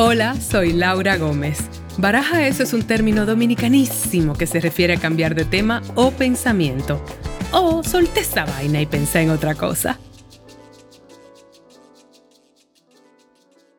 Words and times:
Hola, 0.00 0.36
soy 0.36 0.74
Laura 0.74 1.16
Gómez. 1.16 1.58
Baraja 1.98 2.46
eso 2.46 2.62
es 2.62 2.72
un 2.72 2.84
término 2.84 3.26
dominicanísimo 3.26 4.34
que 4.34 4.46
se 4.46 4.60
refiere 4.60 4.94
a 4.94 5.00
cambiar 5.00 5.34
de 5.34 5.44
tema 5.44 5.82
o 5.96 6.12
pensamiento. 6.12 7.04
O 7.50 7.82
solté 7.82 8.20
esta 8.20 8.44
vaina 8.44 8.80
y 8.80 8.86
pensé 8.86 9.22
en 9.22 9.30
otra 9.30 9.56
cosa. 9.56 9.98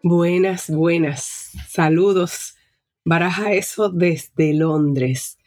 Buenas, 0.03 0.69
buenas. 0.69 1.51
Saludos. 1.69 2.55
Baraja 3.05 3.53
eso 3.53 3.87
desde 3.87 4.53
Londres. 4.53 5.37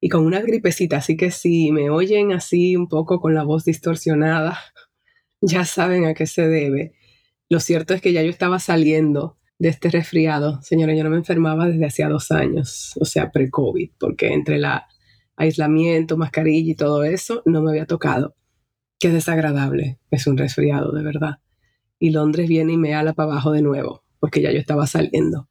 Y 0.00 0.08
con 0.08 0.26
una 0.26 0.40
gripecita, 0.40 0.96
así 0.96 1.16
que 1.16 1.30
si 1.30 1.70
me 1.70 1.88
oyen 1.88 2.32
así 2.32 2.74
un 2.74 2.88
poco 2.88 3.20
con 3.20 3.32
la 3.36 3.44
voz 3.44 3.64
distorsionada, 3.64 4.58
ya 5.40 5.64
saben 5.64 6.04
a 6.04 6.14
qué 6.14 6.26
se 6.26 6.48
debe. 6.48 6.94
Lo 7.48 7.60
cierto 7.60 7.94
es 7.94 8.00
que 8.00 8.12
ya 8.12 8.24
yo 8.24 8.30
estaba 8.30 8.58
saliendo 8.58 9.36
de 9.58 9.68
este 9.68 9.90
resfriado. 9.90 10.60
Señora, 10.62 10.94
yo 10.94 11.04
no 11.04 11.10
me 11.10 11.16
enfermaba 11.16 11.66
desde 11.66 11.86
hacía 11.86 12.08
dos 12.08 12.30
años, 12.30 12.92
o 13.00 13.04
sea, 13.04 13.30
pre-COVID, 13.30 13.90
porque 13.98 14.32
entre 14.32 14.56
el 14.56 14.66
aislamiento, 15.36 16.16
mascarilla 16.16 16.72
y 16.72 16.74
todo 16.74 17.04
eso, 17.04 17.42
no 17.46 17.62
me 17.62 17.70
había 17.70 17.86
tocado. 17.86 18.34
Qué 18.98 19.10
desagradable, 19.10 19.98
es 20.10 20.26
un 20.26 20.38
resfriado, 20.38 20.92
de 20.92 21.02
verdad. 21.02 21.38
Y 21.98 22.10
Londres 22.10 22.48
viene 22.48 22.74
y 22.74 22.76
me 22.76 22.94
ala 22.94 23.14
para 23.14 23.32
abajo 23.32 23.52
de 23.52 23.62
nuevo, 23.62 24.04
porque 24.18 24.42
ya 24.42 24.52
yo 24.52 24.58
estaba 24.58 24.86
saliendo. 24.86 25.48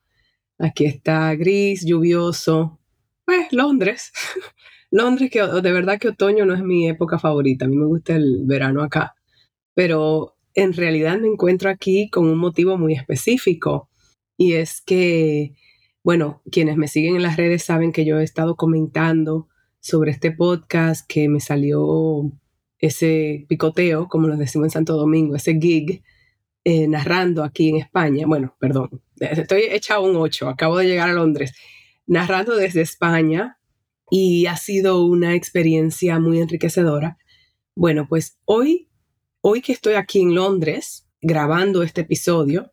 Aquí 0.58 0.86
está 0.86 1.34
gris, 1.36 1.86
lluvioso. 1.86 2.80
Pues 3.26 3.52
Londres. 3.52 4.12
Londres, 4.92 5.30
que 5.32 5.42
de 5.42 5.72
verdad 5.72 6.00
que 6.00 6.10
otoño 6.10 6.46
no 6.46 6.54
es 6.54 6.64
mi 6.64 6.88
época 6.88 7.20
favorita. 7.20 7.66
A 7.66 7.68
mí 7.68 7.76
me 7.76 7.86
gusta 7.86 8.16
el 8.16 8.44
verano 8.46 8.82
acá. 8.82 9.16
Pero 9.74 10.38
en 10.54 10.74
realidad 10.74 11.20
me 11.20 11.28
encuentro 11.28 11.70
aquí 11.70 12.10
con 12.10 12.28
un 12.28 12.38
motivo 12.38 12.78
muy 12.78 12.94
específico 12.94 13.90
y 14.38 14.54
es 14.54 14.82
que, 14.82 15.54
bueno, 16.04 16.42
quienes 16.52 16.78
me 16.78 16.88
siguen 16.88 17.16
en 17.16 17.24
las 17.24 17.38
redes 17.38 17.64
saben 17.64 17.92
que 17.92 18.06
yo 18.06 18.20
he 18.20 18.24
estado 18.24 18.56
comentando 18.56 19.48
sobre 19.80 20.12
este 20.12 20.32
podcast 20.32 21.08
que 21.08 21.30
me 21.30 21.40
salió 21.40 22.32
ese 22.80 23.46
picoteo, 23.48 24.08
como 24.08 24.28
lo 24.28 24.38
decimos 24.38 24.68
en 24.68 24.72
Santo 24.72 24.96
Domingo, 24.96 25.36
ese 25.36 25.58
gig, 25.60 26.04
eh, 26.64 26.88
narrando 26.88 27.44
aquí 27.44 27.70
en 27.70 27.78
España. 27.78 28.26
Bueno, 28.28 28.56
perdón, 28.60 29.02
estoy 29.20 29.64
hecha 29.70 30.00
un 30.00 30.16
8, 30.16 30.50
acabo 30.50 30.78
de 30.78 30.88
llegar 30.88 31.10
a 31.10 31.14
Londres, 31.14 31.54
narrando 32.08 32.56
desde 32.56 32.82
España 32.82 33.60
y 34.10 34.46
ha 34.48 34.58
sido 34.58 35.06
una 35.06 35.36
experiencia 35.36 36.20
muy 36.20 36.40
enriquecedora. 36.40 37.18
Bueno, 37.76 38.08
pues 38.08 38.40
hoy, 38.46 38.90
hoy 39.42 39.62
que 39.62 39.74
estoy 39.74 39.94
aquí 39.94 40.22
en 40.22 40.36
Londres 40.36 41.08
grabando 41.22 41.84
este 41.84 42.02
episodio, 42.02 42.72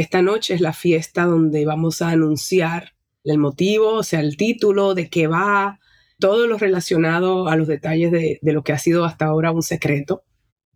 esta 0.00 0.22
noche 0.22 0.54
es 0.54 0.60
la 0.60 0.72
fiesta 0.72 1.24
donde 1.24 1.64
vamos 1.66 2.00
a 2.00 2.08
anunciar 2.10 2.94
el 3.24 3.38
motivo, 3.38 3.94
o 3.94 4.02
sea, 4.02 4.20
el 4.20 4.36
título, 4.36 4.94
de 4.94 5.10
qué 5.10 5.26
va, 5.26 5.78
todo 6.18 6.46
lo 6.46 6.58
relacionado 6.58 7.48
a 7.48 7.56
los 7.56 7.68
detalles 7.68 8.10
de, 8.10 8.38
lo 8.42 8.62
que 8.62 8.72
ha 8.72 8.78
sido 8.78 9.04
hasta 9.04 9.26
ahora 9.26 9.52
un 9.52 9.62
secreto. 9.62 10.24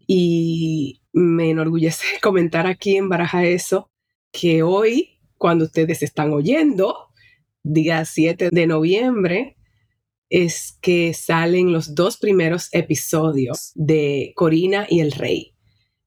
Y 0.06 1.00
me 1.12 1.50
enorgullece 1.50 2.04
comentar 2.22 2.66
aquí 2.66 2.96
en 2.96 3.08
Baraja 3.08 3.44
eso, 3.44 3.90
que 4.30 4.62
hoy, 4.62 5.20
cuando 5.38 5.64
ustedes 5.64 6.02
están 6.02 6.32
oyendo, 6.32 7.08
día 7.62 8.04
7 8.04 8.50
de 8.52 8.66
noviembre, 8.66 9.56
es 10.28 10.78
que 10.82 11.14
salen 11.14 11.72
los 11.72 11.94
dos 11.94 12.18
primeros 12.18 12.68
episodios 12.72 13.72
de 13.74 14.32
Corina 14.34 14.86
y 14.88 15.00
el 15.00 15.12
Rey, 15.12 15.54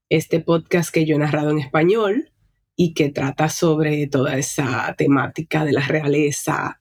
este 0.08 0.38
podcast 0.38 0.92
que 0.92 1.04
yo 1.04 1.16
he 1.16 1.18
narrado 1.18 1.50
en 1.50 1.58
español 1.58 2.32
y 2.80 2.94
que 2.94 3.10
trata 3.10 3.48
sobre 3.48 4.06
toda 4.06 4.38
esa 4.38 4.94
temática 4.96 5.64
de 5.64 5.72
la 5.72 5.80
realeza 5.80 6.80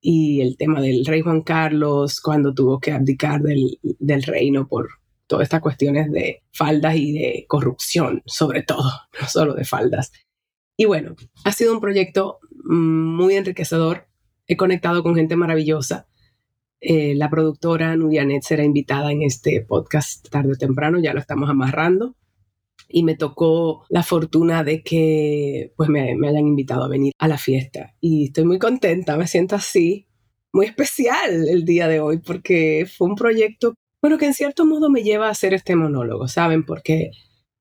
y 0.00 0.40
el 0.40 0.56
tema 0.56 0.80
del 0.80 1.04
rey 1.04 1.20
Juan 1.20 1.42
Carlos 1.42 2.20
cuando 2.20 2.54
tuvo 2.54 2.78
que 2.78 2.92
abdicar 2.92 3.42
del, 3.42 4.22
reino 4.22 4.68
por 4.68 4.88
todas 5.26 5.42
estas 5.42 5.60
cuestiones 5.60 6.12
de 6.12 6.44
faldas 6.52 6.94
y 6.94 7.12
de 7.12 7.44
corrupción, 7.48 8.22
sobre 8.24 8.62
todo, 8.62 8.88
no 9.20 9.26
solo 9.26 9.54
de 9.54 9.64
faldas. 9.64 10.12
Y 10.76 10.84
bueno, 10.84 11.16
ha 11.42 11.50
sido 11.50 11.72
un 11.72 11.80
proyecto 11.80 12.38
muy 12.62 13.34
enriquecedor. 13.34 14.06
He 14.46 14.56
conectado 14.56 15.02
con 15.02 15.16
gente 15.16 15.34
maravillosa. 15.34 16.06
Eh, 16.80 17.16
la 17.16 17.28
productora 17.28 17.96
Nudianet 17.96 18.44
será 18.44 18.62
invitada 18.62 19.10
en 19.10 19.22
este 19.22 19.60
podcast 19.60 20.28
tarde 20.28 20.52
o 20.52 20.56
temprano, 20.56 21.00
ya 21.00 21.12
lo 21.12 21.18
estamos 21.18 21.50
amarrando 21.50 22.14
y 22.92 23.02
me 23.04 23.16
tocó 23.16 23.84
la 23.88 24.02
fortuna 24.02 24.62
de 24.64 24.82
que 24.82 25.72
pues 25.76 25.88
me, 25.88 26.14
me, 26.14 26.28
hayan 26.28 26.46
invitado 26.46 26.84
a 26.84 26.88
venir 26.88 27.12
a 27.18 27.28
la 27.28 27.38
fiesta 27.38 27.94
y 28.00 28.26
estoy 28.26 28.44
muy 28.44 28.58
contenta, 28.58 29.16
me 29.16 29.26
siento 29.26 29.56
así, 29.56 30.06
muy 30.52 30.66
especial 30.66 31.48
el 31.48 31.64
día 31.64 31.88
de 31.88 32.00
hoy 32.00 32.18
porque 32.18 32.86
fue 32.86 33.08
un 33.08 33.16
proyecto, 33.16 33.74
bueno, 34.02 34.18
que 34.18 34.26
en 34.26 34.34
cierto 34.34 34.66
modo 34.66 34.90
me 34.90 35.02
lleva 35.02 35.28
a 35.28 35.30
hacer 35.30 35.54
este 35.54 35.74
monólogo, 35.74 36.28
¿saben? 36.28 36.64
Porque 36.64 37.10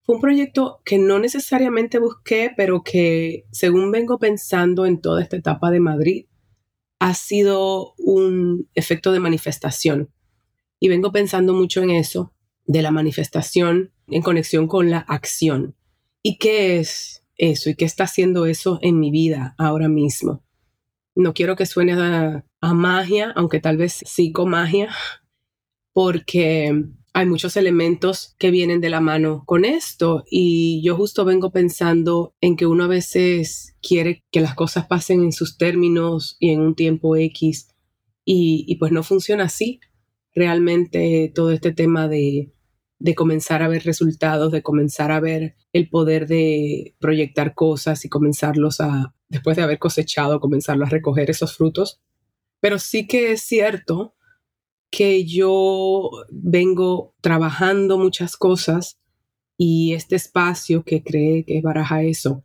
fue 0.03 0.15
un 0.15 0.21
proyecto 0.21 0.81
que 0.83 0.97
no 0.97 1.19
necesariamente 1.19 1.99
busqué, 1.99 2.51
pero 2.55 2.83
que 2.83 3.45
según 3.51 3.91
vengo 3.91 4.19
pensando 4.19 4.85
en 4.85 4.99
toda 4.99 5.21
esta 5.21 5.37
etapa 5.37 5.71
de 5.71 5.79
Madrid, 5.79 6.25
ha 6.99 7.13
sido 7.13 7.93
un 7.97 8.69
efecto 8.75 9.11
de 9.11 9.19
manifestación. 9.19 10.11
Y 10.79 10.89
vengo 10.89 11.11
pensando 11.11 11.53
mucho 11.53 11.81
en 11.81 11.91
eso, 11.91 12.33
de 12.65 12.81
la 12.81 12.91
manifestación 12.91 13.91
en 14.11 14.21
conexión 14.21 14.67
con 14.67 14.89
la 14.89 14.99
acción. 14.99 15.75
¿Y 16.21 16.37
qué 16.37 16.79
es 16.79 17.23
eso? 17.37 17.69
¿Y 17.69 17.75
qué 17.75 17.85
está 17.85 18.03
haciendo 18.03 18.45
eso 18.45 18.79
en 18.81 18.99
mi 18.99 19.09
vida 19.09 19.55
ahora 19.57 19.87
mismo? 19.87 20.43
No 21.15 21.33
quiero 21.33 21.55
que 21.55 21.65
suene 21.65 21.93
a, 21.93 22.43
magia, 22.73 23.33
aunque 23.35 23.59
tal 23.59 23.77
vez 23.77 24.01
psicomagia, 24.05 24.89
porque 25.93 26.85
hay 27.13 27.25
muchos 27.25 27.57
elementos 27.57 28.35
que 28.37 28.51
vienen 28.51 28.79
de 28.79 28.89
la 28.89 29.01
mano 29.01 29.43
con 29.45 29.65
esto 29.65 30.23
y 30.29 30.81
yo 30.83 30.95
justo 30.95 31.25
vengo 31.25 31.51
pensando 31.51 32.35
en 32.39 32.55
que 32.55 32.67
uno 32.67 32.85
a 32.85 32.87
veces 32.87 33.75
quiere 33.81 34.23
que 34.31 34.39
las 34.39 34.55
cosas 34.55 34.87
pasen 34.87 35.21
en 35.21 35.33
sus 35.33 35.57
términos 35.57 36.37
y 36.39 36.51
en 36.51 36.61
un 36.61 36.75
tiempo 36.75 37.17
X 37.17 37.67
y, 38.23 38.63
y 38.67 38.75
pues 38.75 38.91
no 38.91 39.03
funciona 39.03 39.45
así. 39.45 39.81
Realmente 40.33 41.29
todo 41.35 41.51
este 41.51 41.73
tema 41.73 42.07
de 42.07 42.53
de 43.01 43.15
comenzar 43.15 43.63
a 43.63 43.67
ver 43.67 43.83
resultados, 43.83 44.51
de 44.51 44.61
comenzar 44.61 45.11
a 45.11 45.19
ver 45.19 45.55
el 45.73 45.89
poder 45.89 46.27
de 46.27 46.95
proyectar 46.99 47.55
cosas 47.55 48.05
y 48.05 48.09
comenzarlos 48.09 48.79
a, 48.79 49.15
después 49.27 49.57
de 49.57 49.63
haber 49.63 49.79
cosechado, 49.79 50.39
comenzarlo 50.39 50.85
a 50.85 50.89
recoger 50.89 51.31
esos 51.31 51.57
frutos. 51.57 51.99
Pero 52.59 52.77
sí 52.77 53.07
que 53.07 53.31
es 53.31 53.41
cierto 53.41 54.13
que 54.91 55.25
yo 55.25 56.11
vengo 56.29 57.15
trabajando 57.21 57.97
muchas 57.97 58.37
cosas 58.37 58.99
y 59.57 59.93
este 59.93 60.15
espacio 60.15 60.83
que 60.83 61.03
cree 61.03 61.43
que 61.43 61.61
baraja 61.61 62.03
eso, 62.03 62.43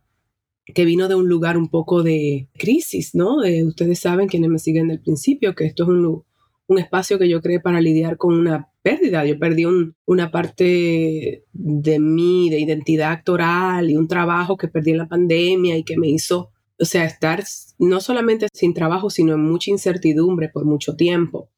que 0.65 0.85
vino 0.85 1.07
de 1.07 1.15
un 1.15 1.29
lugar 1.29 1.55
un 1.55 1.69
poco 1.69 2.01
de 2.01 2.49
crisis, 2.53 3.13
¿no? 3.13 3.41
De, 3.41 3.63
ustedes 3.63 3.99
saben, 3.99 4.27
quienes 4.27 4.49
me 4.49 4.59
siguen 4.59 4.87
del 4.87 5.01
principio, 5.01 5.53
que 5.53 5.65
esto 5.65 5.83
es 5.83 5.89
un, 5.89 6.23
un 6.67 6.79
espacio 6.79 7.19
que 7.19 7.29
yo 7.29 7.41
creé 7.41 7.59
para 7.59 7.79
lidiar 7.79 8.17
con 8.17 8.33
una 8.33 8.71
pérdida. 8.87 9.25
Yo 9.25 9.37
perdí 9.37 9.65
una 10.05 10.31
parte 10.31 11.43
de 11.51 11.99
mí, 11.99 12.49
de 12.49 12.59
identidad 12.59 13.11
actoral 13.11 13.89
y 13.89 13.97
un 13.97 14.07
trabajo 14.07 14.55
que 14.55 14.69
perdí 14.69 14.91
en 14.91 14.99
la 14.99 15.09
pandemia 15.09 15.77
y 15.77 15.83
que 15.83 15.97
me 15.97 16.07
hizo, 16.07 16.51
o 16.79 16.85
sea, 16.85 17.03
estar 17.03 17.43
no 17.79 17.99
solamente 17.99 18.47
sin 18.53 18.73
trabajo, 18.73 19.09
sino 19.09 19.33
en 19.33 19.43
mucha 19.43 19.71
incertidumbre 19.71 20.47
por 20.47 20.63
mucho 20.63 20.95
tiempo. 20.95 21.49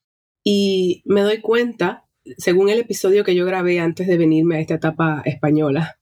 Y 0.44 1.04
me 1.06 1.22
doy 1.22 1.40
cuenta, 1.40 2.08
según 2.38 2.70
el 2.70 2.80
episodio 2.80 3.24
que 3.24 3.36
yo 3.36 3.46
grabé 3.46 3.80
antes 3.80 4.08
de 4.08 4.18
venirme 4.18 4.56
a 4.56 4.62
esta 4.62 4.76
etapa 4.76 5.22
española, 5.24 6.00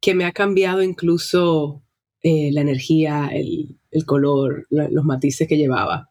que 0.00 0.14
me 0.14 0.24
ha 0.24 0.32
cambiado 0.32 0.82
incluso 0.82 1.82
eh, 2.22 2.50
la 2.52 2.62
energía, 2.62 3.28
el, 3.30 3.78
el 3.90 4.06
color, 4.06 4.66
los 4.70 5.04
matices 5.04 5.46
que 5.48 5.58
llevaba 5.58 6.10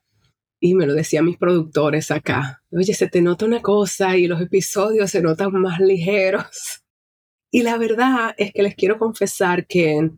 y 0.59 0.73
me 0.75 0.87
lo 0.87 0.93
decían 0.93 1.25
mis 1.25 1.37
productores 1.37 2.11
acá, 2.11 2.63
oye, 2.71 2.93
se 2.93 3.07
te 3.07 3.21
nota 3.21 3.45
una 3.45 3.61
cosa 3.61 4.17
y 4.17 4.27
los 4.27 4.41
episodios 4.41 5.11
se 5.11 5.21
notan 5.21 5.51
más 5.53 5.79
ligeros. 5.79 6.81
Y 7.51 7.63
la 7.63 7.77
verdad 7.77 8.33
es 8.37 8.51
que 8.51 8.63
les 8.63 8.75
quiero 8.75 8.97
confesar 8.97 9.67
que 9.67 10.11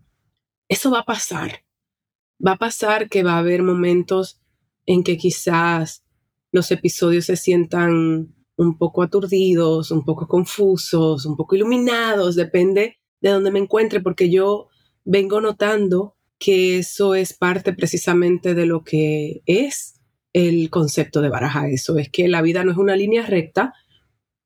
eso 0.68 0.92
va 0.92 1.00
a 1.00 1.06
pasar. 1.06 1.64
Va 2.46 2.54
a 2.54 2.58
pasar 2.58 3.10
que 3.10 3.24
va 3.24 3.34
a 3.34 3.40
haber 3.40 3.64
momentos 3.64 4.40
en 4.86 5.04
que 5.04 5.18
quizás 5.18 6.04
los 6.52 6.72
episodios 6.72 7.26
se 7.26 7.36
sientan 7.36 8.34
un 8.56 8.78
poco 8.78 9.04
aturdidos, 9.04 9.92
un 9.92 10.04
poco 10.04 10.28
confusos, 10.28 11.26
un 11.26 11.36
poco 11.36 11.56
iluminados, 11.56 12.36
depende 12.36 12.98
de 13.22 13.30
dónde 13.30 13.52
me 13.52 13.60
encuentre, 13.60 14.02
porque 14.02 14.30
yo 14.30 14.70
vengo 15.04 15.42
notando 15.42 16.16
que 16.40 16.80
eso 16.80 17.16
es 17.16 17.34
parte 17.34 17.74
precisamente 17.74 18.56
de 18.56 18.66
lo 18.66 18.84
que 18.84 19.42
es 19.46 19.97
el 20.38 20.70
concepto 20.70 21.22
de 21.22 21.30
baraja 21.30 21.68
eso, 21.68 21.98
es 21.98 22.10
que 22.10 22.28
la 22.28 22.44
vida 22.44 22.64
no 22.64 22.72
es 22.72 22.78
una 22.78 22.96
línea 22.96 23.26
recta, 23.26 23.74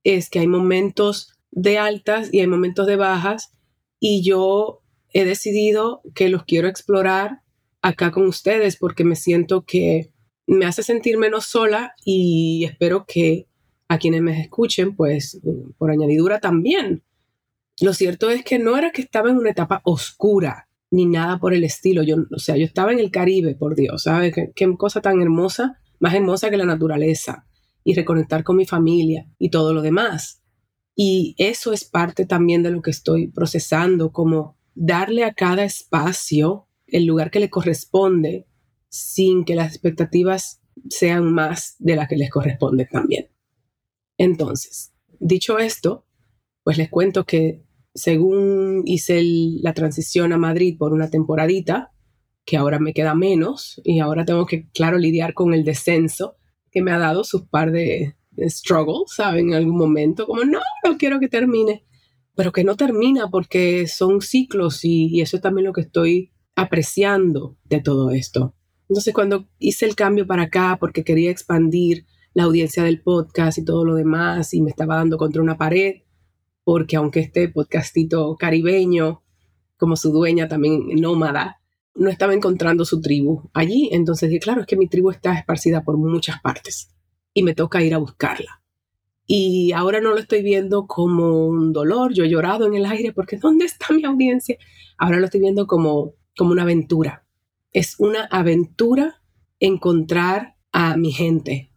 es 0.06 0.30
que 0.30 0.40
hay 0.40 0.48
momentos 0.48 1.34
de 1.52 1.78
altas 1.78 2.30
y 2.32 2.40
hay 2.40 2.48
momentos 2.48 2.88
de 2.88 2.96
bajas 2.96 3.52
y 4.00 4.24
yo 4.24 4.82
he 5.14 5.26
decidido 5.26 6.02
que 6.16 6.30
los 6.30 6.46
quiero 6.46 6.70
explorar 6.70 7.42
acá 7.82 8.12
con 8.12 8.26
ustedes 8.26 8.78
porque 8.78 9.04
me 9.04 9.18
siento 9.18 9.66
que 9.66 10.14
me 10.48 10.66
hace 10.66 10.82
sentir 10.82 11.18
menos 11.18 11.46
sola 11.46 11.94
y 12.06 12.64
espero 12.64 13.06
que 13.06 13.48
a 13.90 13.98
quienes 13.98 14.22
me 14.22 14.40
escuchen, 14.40 14.96
pues 14.96 15.42
por 15.78 15.92
añadidura 15.92 16.40
también. 16.40 17.04
Lo 17.82 17.94
cierto 17.94 18.30
es 18.30 18.46
que 18.46 18.60
no 18.60 18.78
era 18.78 18.92
que 18.92 19.02
estaba 19.02 19.30
en 19.30 19.38
una 19.38 19.50
etapa 19.50 19.82
oscura 19.84 20.70
ni 20.90 21.06
nada 21.06 21.38
por 21.38 21.54
el 21.54 21.66
estilo. 21.66 22.02
Yo, 22.04 22.16
o 22.34 22.40
sea, 22.40 22.56
yo 22.56 22.64
estaba 22.64 22.94
en 22.94 23.00
el 23.00 23.12
Caribe, 23.12 23.56
por 23.56 23.76
Dios, 23.76 24.04
¿sabes? 24.04 24.34
Qué, 24.34 24.52
qué 24.56 24.74
cosa 24.78 25.02
tan 25.02 25.22
hermosa, 25.22 25.81
más 26.02 26.16
hermosa 26.16 26.50
que 26.50 26.58
la 26.58 26.66
naturaleza 26.66 27.48
y 27.84 27.94
reconectar 27.94 28.44
con 28.44 28.58
mi 28.58 28.66
familia 28.66 29.30
y 29.40 29.50
todo 29.50 29.74
lo 29.74 29.82
demás. 29.82 30.42
Y 30.96 31.36
eso 31.38 31.72
es 31.72 31.86
parte 31.86 32.26
también 32.26 32.64
de 32.64 32.72
lo 32.72 32.82
que 32.82 32.92
estoy 32.92 33.28
procesando, 33.28 34.12
como 34.12 34.58
darle 34.76 35.24
a 35.24 35.34
cada 35.34 35.64
espacio 35.64 36.68
el 36.88 37.06
lugar 37.06 37.32
que 37.32 37.40
le 37.40 37.50
corresponde 37.50 38.48
sin 38.90 39.46
que 39.46 39.56
las 39.56 39.70
expectativas 39.70 40.62
sean 40.90 41.32
más 41.32 41.76
de 41.80 41.96
las 41.96 42.10
que 42.10 42.18
les 42.18 42.30
corresponde 42.30 42.86
también. 42.86 43.30
Entonces, 44.18 44.94
dicho 45.20 45.60
esto, 45.60 46.06
pues 46.64 46.78
les 46.78 46.90
cuento 46.90 47.26
que 47.26 47.64
según 47.94 48.84
hice 48.86 49.22
la 49.62 49.74
transición 49.74 50.34
a 50.34 50.38
Madrid 50.38 50.78
por 50.78 50.94
una 50.94 51.10
temporadita, 51.10 51.92
que 52.46 52.58
ahora 52.58 52.80
me 52.80 52.94
queda 52.94 53.16
menos 53.16 53.82
y 53.84 54.00
ahora 54.00 54.26
tengo 54.26 54.46
que, 54.46 54.68
claro, 54.70 54.98
lidiar 54.98 55.34
con 55.34 55.54
el 55.54 55.64
descenso 55.64 56.38
que 56.72 56.82
me 56.82 56.92
ha 56.92 56.98
dado 56.98 57.24
sus 57.24 57.44
par 57.44 57.72
de, 57.72 58.16
struggles, 58.48 59.14
¿saben? 59.16 59.50
En 59.50 59.56
algún 59.56 59.78
momento, 59.78 60.26
como 60.26 60.44
no, 60.46 60.60
no 60.84 60.98
quiero 60.98 61.20
que 61.20 61.28
termine, 61.28 61.84
pero 62.36 62.52
que 62.52 62.64
no 62.64 62.76
termina 62.76 63.30
porque 63.30 63.88
son 63.88 64.22
ciclos 64.22 64.84
y, 64.86 65.08
y 65.08 65.22
eso 65.22 65.38
es 65.38 65.44
también 65.44 65.66
lo 65.66 65.74
que 65.74 65.82
estoy 65.82 66.32
apreciando 66.56 67.58
de 67.66 67.82
todo 67.82 68.12
esto. 68.12 68.56
Entonces, 68.90 69.14
cuando 69.14 69.48
hice 69.60 69.86
el 69.86 69.96
cambio 69.96 70.28
para 70.28 70.44
acá, 70.44 70.78
porque 70.80 71.04
quería 71.04 71.32
expandir 71.32 72.06
la 72.34 72.44
audiencia 72.44 72.84
del 72.84 73.02
podcast 73.02 73.58
y 73.58 73.66
todo 73.66 73.86
lo 73.86 73.96
demás, 73.96 74.54
y 74.54 74.62
me 74.62 74.70
estaba 74.70 74.96
dando 74.96 75.18
contra 75.18 75.42
una 75.42 75.58
pared, 75.58 76.02
porque 76.64 76.96
aunque 76.96 77.22
este 77.22 77.50
podcastito 77.50 78.36
caribeño, 78.38 79.24
como 79.78 79.96
su 79.96 80.12
dueña 80.12 80.48
también 80.48 80.88
nómada, 81.00 81.61
no 81.96 82.10
estaba 82.10 82.34
encontrando 82.34 82.86
su 82.86 83.02
tribu 83.02 83.50
allí. 83.54 83.90
Entonces 83.92 84.30
dije, 84.30 84.40
claro, 84.40 84.62
es 84.62 84.68
que 84.68 84.78
mi 84.78 84.88
tribu 84.88 85.12
está 85.12 85.38
esparcida 85.38 85.84
por 85.84 85.98
muchas 85.98 86.42
partes 86.42 86.90
y 87.34 87.44
me 87.44 87.56
toca 87.56 87.84
ir 87.84 87.94
a 87.94 88.00
buscarla. 88.00 88.62
Y 89.26 89.72
ahora 89.72 90.02
no 90.02 90.12
lo 90.12 90.18
estoy 90.18 90.42
viendo 90.42 90.88
como 90.88 91.48
un 91.48 91.72
dolor, 91.72 92.14
yo 92.14 92.26
he 92.26 92.30
llorado 92.30 92.66
en 92.66 92.74
el 92.74 92.86
aire 92.86 93.14
porque 93.14 93.38
¿dónde 93.38 93.66
está 93.66 93.94
mi 93.94 94.04
audiencia? 94.04 94.58
Ahora 94.98 95.20
lo 95.20 95.26
estoy 95.26 95.40
viendo 95.40 95.68
como, 95.68 96.16
como 96.36 96.52
una 96.52 96.64
aventura. 96.64 97.26
Es 97.72 97.96
una 98.00 98.26
aventura 98.26 99.22
encontrar 99.60 100.56
a 100.74 100.98
mi 100.98 101.12
gente, 101.12 101.72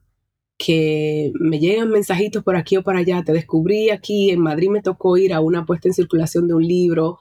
que 0.57 1.33
me 1.39 1.59
llegan 1.59 1.91
mensajitos 1.91 2.43
por 2.43 2.57
aquí 2.57 2.77
o 2.77 2.83
por 2.83 2.97
allá. 2.97 3.23
Te 3.25 3.33
descubrí 3.33 3.91
aquí, 3.91 4.31
en 4.31 4.41
Madrid 4.41 4.71
me 4.71 4.83
tocó 4.83 5.17
ir 5.17 5.33
a 5.33 5.41
una 5.41 5.67
puesta 5.67 5.89
en 5.89 5.95
circulación 5.95 6.47
de 6.49 6.55
un 6.55 6.67
libro 6.67 7.21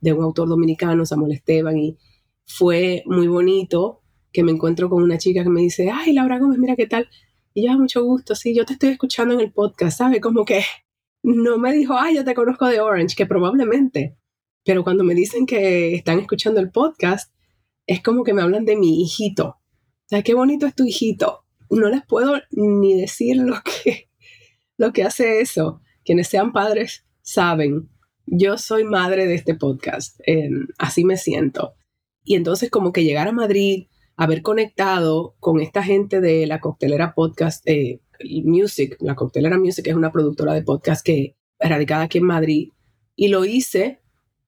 de 0.00 0.12
un 0.12 0.22
autor 0.22 0.48
dominicano, 0.48 1.06
Samuel 1.06 1.32
Esteban, 1.32 1.78
y 1.78 1.96
fue 2.46 3.02
muy 3.06 3.26
bonito 3.26 4.02
que 4.32 4.42
me 4.42 4.52
encuentro 4.52 4.90
con 4.90 5.02
una 5.02 5.18
chica 5.18 5.44
que 5.44 5.50
me 5.50 5.60
dice, 5.60 5.90
ay, 5.90 6.12
Laura 6.12 6.38
Gómez, 6.38 6.58
mira 6.58 6.76
qué 6.76 6.86
tal. 6.86 7.08
Y 7.54 7.66
yo, 7.66 7.72
ah, 7.72 7.78
mucho 7.78 8.02
gusto, 8.04 8.34
sí, 8.34 8.54
yo 8.54 8.64
te 8.64 8.72
estoy 8.72 8.90
escuchando 8.90 9.34
en 9.34 9.40
el 9.40 9.52
podcast, 9.52 9.98
¿sabes? 9.98 10.20
Como 10.20 10.44
que 10.44 10.64
no 11.22 11.56
me 11.56 11.72
dijo, 11.72 11.94
ay, 11.96 12.16
yo 12.16 12.24
te 12.24 12.34
conozco 12.34 12.66
de 12.66 12.80
Orange, 12.80 13.14
que 13.16 13.26
probablemente. 13.26 14.18
Pero 14.64 14.82
cuando 14.82 15.04
me 15.04 15.14
dicen 15.14 15.46
que 15.46 15.94
están 15.94 16.18
escuchando 16.18 16.60
el 16.60 16.70
podcast, 16.70 17.32
es 17.86 18.02
como 18.02 18.24
que 18.24 18.34
me 18.34 18.42
hablan 18.42 18.64
de 18.64 18.76
mi 18.76 19.02
hijito. 19.02 19.46
O 19.46 20.06
sea, 20.06 20.22
qué 20.22 20.34
bonito 20.34 20.66
es 20.66 20.74
tu 20.74 20.84
hijito. 20.84 21.44
No 21.70 21.88
les 21.88 22.04
puedo 22.04 22.40
ni 22.50 23.00
decir 23.00 23.36
lo 23.36 23.56
que, 23.62 24.10
lo 24.76 24.92
que 24.92 25.04
hace 25.04 25.40
eso. 25.40 25.80
Quienes 26.04 26.28
sean 26.28 26.52
padres 26.52 27.06
saben. 27.22 27.88
Yo 28.26 28.58
soy 28.58 28.84
madre 28.84 29.26
de 29.26 29.34
este 29.34 29.54
podcast. 29.54 30.18
así 30.78 31.04
me 31.04 31.16
siento. 31.16 31.74
Y 32.24 32.36
entonces 32.36 32.70
como 32.70 32.92
que 32.92 33.04
llegar 33.04 33.28
a 33.28 33.32
Madrid, 33.32 33.86
haber 34.16 34.42
conectado 34.42 35.34
con 35.40 35.60
esta 35.60 35.82
gente 35.82 36.20
de 36.20 36.46
la 36.46 36.60
coctelera 36.60 37.14
podcast 37.14 37.62
eh, 37.66 38.00
Music, 38.44 38.96
la 39.00 39.14
coctelera 39.14 39.58
Music 39.58 39.86
es 39.88 39.94
una 39.94 40.10
productora 40.10 40.54
de 40.54 40.62
podcast 40.62 41.04
que 41.04 41.36
radicada 41.58 42.04
aquí 42.04 42.18
en 42.18 42.24
Madrid, 42.24 42.68
y 43.16 43.28
lo 43.28 43.44
hice 43.44 44.00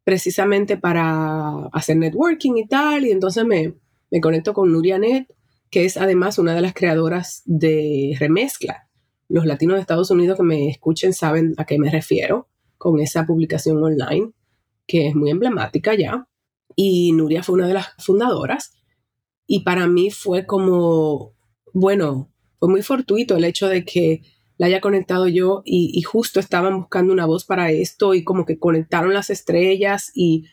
precisamente 0.04 0.76
para 0.76 1.66
hacer 1.72 1.96
networking 1.96 2.56
y 2.56 2.66
tal, 2.66 3.06
y 3.06 3.10
entonces 3.10 3.44
me, 3.44 3.74
me 4.10 4.20
conecto 4.20 4.54
con 4.54 4.72
Nuria 4.72 4.98
Net, 4.98 5.26
que 5.70 5.84
es 5.84 5.96
además 5.96 6.38
una 6.38 6.54
de 6.54 6.60
las 6.60 6.74
creadoras 6.74 7.42
de 7.44 8.16
Remezcla. 8.18 8.88
Los 9.28 9.46
latinos 9.46 9.76
de 9.76 9.80
Estados 9.80 10.10
Unidos 10.10 10.36
que 10.36 10.44
me 10.44 10.68
escuchen 10.68 11.12
saben 11.12 11.54
a 11.56 11.64
qué 11.64 11.78
me 11.78 11.90
refiero 11.90 12.48
con 12.78 13.00
esa 13.00 13.26
publicación 13.26 13.82
online, 13.82 14.30
que 14.86 15.08
es 15.08 15.14
muy 15.16 15.30
emblemática 15.30 15.94
ya 15.94 16.28
y 16.76 17.12
Nuria 17.12 17.42
fue 17.42 17.54
una 17.54 17.66
de 17.66 17.74
las 17.74 17.88
fundadoras. 17.98 18.74
Y 19.46 19.60
para 19.60 19.88
mí 19.88 20.10
fue 20.10 20.46
como, 20.46 21.34
bueno, 21.72 22.30
fue 22.60 22.68
muy 22.68 22.82
fortuito 22.82 23.36
el 23.36 23.44
hecho 23.44 23.68
de 23.68 23.84
que 23.84 24.22
la 24.58 24.66
haya 24.66 24.80
conectado 24.80 25.26
yo 25.28 25.62
y, 25.64 26.00
justo 26.02 26.40
estaban 26.40 26.78
buscando 26.78 27.12
una 27.12 27.26
voz 27.26 27.44
para 27.44 27.70
esto 27.70 28.14
y 28.14 28.24
como 28.24 28.46
que 28.46 28.58
conectaron 28.58 29.12
las 29.12 29.30
estrellas 29.30 30.12
y 30.14 30.46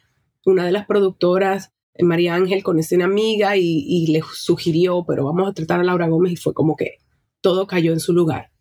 una 0.45 0.65
de 0.65 0.71
las 0.71 0.85
productoras, 0.85 1.73
María 1.99 2.35
Ángel, 2.35 2.63
con 2.63 2.79
una 2.91 3.05
amiga 3.05 3.55
y, 3.55 3.85
y 3.87 4.07
le 4.07 4.21
sugirió, 4.33 5.05
pero 5.07 5.25
vamos 5.25 5.49
a 5.49 5.53
tratar 5.53 5.79
a 5.79 5.83
Laura 5.83 6.07
Gómez 6.07 6.33
y 6.33 6.37
fue 6.37 6.53
como 6.53 6.75
que 6.75 6.97
todo 7.41 7.67
cayó 7.67 7.93
en 7.93 7.99
su 7.99 8.13
lugar. 8.13 8.51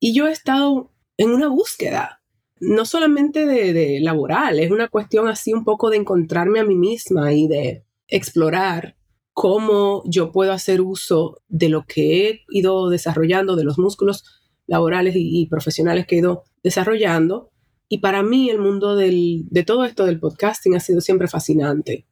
Y 0.00 0.12
yo 0.12 0.26
he 0.26 0.32
estado 0.32 0.92
en 1.16 1.30
una 1.30 1.48
búsqueda 1.48 2.23
no 2.60 2.84
solamente 2.84 3.46
de, 3.46 4.00
laboral, 4.00 4.58
es 4.58 4.70
una 4.70 4.88
cuestión 4.88 5.28
así 5.28 5.52
un 5.52 5.64
poco 5.64 5.90
de 5.90 5.96
encontrarme 5.96 6.60
a 6.60 6.64
mí 6.64 6.76
misma 6.76 7.32
y 7.32 7.48
de 7.48 7.84
explorar 8.08 8.96
cómo 9.32 10.02
yo 10.06 10.30
puedo 10.30 10.52
hacer 10.52 10.80
uso 10.80 11.42
de 11.48 11.68
lo 11.68 11.84
que 11.84 12.28
he 12.28 12.40
ido 12.50 12.88
desarrollando, 12.88 13.56
de 13.56 13.64
los 13.64 13.78
músculos 13.78 14.24
laborales 14.66 15.14
y, 15.16 15.46
profesionales 15.46 16.06
que 16.06 16.16
he 16.16 16.18
ido 16.18 16.44
desarrollando. 16.62 17.50
Y 17.88 17.98
para 17.98 18.22
mí 18.22 18.48
el 18.48 18.60
mundo 18.60 18.96
de 18.96 19.64
todo 19.66 19.84
esto 19.84 20.06
del 20.06 20.20
podcasting 20.20 20.76
ha 20.76 20.80
sido 20.80 21.00
siempre 21.00 21.28
fascinante, 21.28 22.06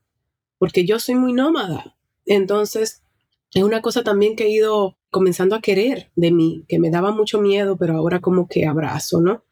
porque 0.58 0.84
yo 0.84 0.98
soy 0.98 1.14
muy 1.14 1.32
nómada. 1.32 1.96
Entonces, 2.26 3.02
es 3.54 3.62
una 3.62 3.82
cosa 3.82 4.02
también 4.02 4.34
que 4.34 4.44
he 4.44 4.50
ido 4.50 4.98
comenzando 5.10 5.54
a 5.54 5.60
querer 5.60 6.10
de 6.16 6.32
mí, 6.32 6.64
que 6.68 6.78
me 6.78 6.90
daba 6.90 7.12
mucho 7.12 7.40
miedo, 7.40 7.76
pero 7.76 7.96
ahora 7.96 8.20
como 8.20 8.48
que 8.48 8.66
abrazo, 8.66 9.20
¿no? 9.20 9.44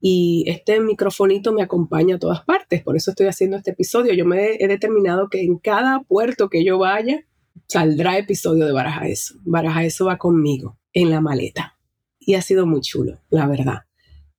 Y 0.00 0.44
este 0.46 0.80
microfonito 0.80 1.52
me 1.52 1.62
acompaña 1.62 2.16
a 2.16 2.18
todas 2.18 2.44
partes. 2.44 2.82
Por 2.82 2.96
eso 2.96 3.10
estoy 3.10 3.26
haciendo 3.26 3.56
este 3.56 3.70
episodio. 3.70 4.12
Yo 4.12 4.24
me 4.24 4.56
he 4.58 4.68
determinado 4.68 5.28
que 5.28 5.42
en 5.42 5.58
cada 5.58 6.00
puerto 6.00 6.48
que 6.48 6.64
yo 6.64 6.78
vaya 6.78 7.24
saldrá 7.66 8.18
episodio 8.18 8.66
de 8.66 8.72
Baraja 8.72 9.08
Eso. 9.08 9.34
Baraja 9.44 9.84
Eso 9.84 10.06
va 10.06 10.18
conmigo 10.18 10.78
en 10.92 11.10
la 11.10 11.20
maleta. 11.20 11.78
Y 12.18 12.34
ha 12.34 12.42
sido 12.42 12.66
muy 12.66 12.80
chulo, 12.80 13.20
la 13.30 13.46
verdad. 13.46 13.82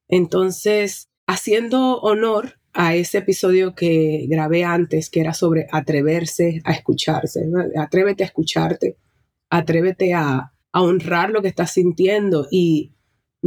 Entonces, 0.07 1.09
haciendo 1.25 1.99
honor 1.99 2.59
a 2.73 2.95
ese 2.95 3.19
episodio 3.19 3.73
que 3.73 4.27
grabé 4.29 4.63
antes, 4.63 5.09
que 5.09 5.21
era 5.21 5.33
sobre 5.33 5.67
atreverse 5.71 6.61
a 6.63 6.73
escucharse, 6.73 7.49
atrévete 7.75 8.23
a 8.23 8.27
escucharte, 8.27 8.97
atrévete 9.49 10.13
a 10.13 10.53
honrar 10.71 11.31
lo 11.31 11.41
que 11.41 11.47
estás 11.47 11.71
sintiendo 11.71 12.47
y 12.51 12.93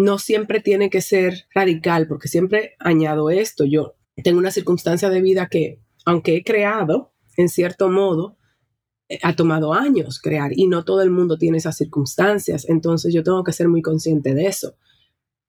no 0.01 0.19
siempre 0.19 0.61
tiene 0.61 0.91
que 0.91 1.03
ser 1.03 1.47
radical, 1.55 2.09
porque 2.09 2.29
siempre 2.29 2.75
añado 2.79 3.31
esto, 3.31 3.65
yo 3.65 3.97
tengo 4.25 4.39
una 4.39 4.51
circunstancia 4.51 5.11
de 5.11 5.21
vida 5.21 5.49
que, 5.49 5.81
aunque 6.05 6.37
he 6.37 6.43
creado, 6.43 7.13
en 7.37 7.49
cierto 7.49 7.91
modo, 7.91 8.39
eh, 9.09 9.19
ha 9.23 9.37
tomado 9.37 9.75
años 9.75 10.21
crear 10.21 10.53
y 10.55 10.67
no 10.67 10.85
todo 10.85 11.03
el 11.03 11.11
mundo 11.11 11.37
tiene 11.39 11.59
esas 11.59 11.77
circunstancias, 11.77 12.67
entonces 12.69 13.13
yo 13.13 13.23
tengo 13.23 13.45
que 13.45 13.53
ser 13.53 13.69
muy 13.69 13.83
consciente 13.83 14.35
de 14.35 14.47
eso. 14.47 14.75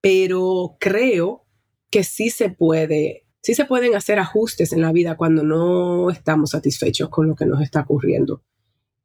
Pero 0.02 0.78
creo 0.80 1.46
que 1.90 2.04
sí 2.04 2.30
se 2.30 2.50
puede, 2.50 3.28
sí 3.42 3.54
se 3.54 3.66
pueden 3.66 3.96
hacer 3.96 4.20
ajustes 4.20 4.74
en 4.74 4.82
la 4.82 4.92
vida 4.92 5.16
cuando 5.16 5.44
no 5.44 6.10
estamos 6.10 6.52
satisfechos 6.52 7.10
con 7.10 7.28
lo 7.28 7.36
que 7.36 7.46
nos 7.46 7.62
está 7.62 7.82
ocurriendo. 7.82 8.44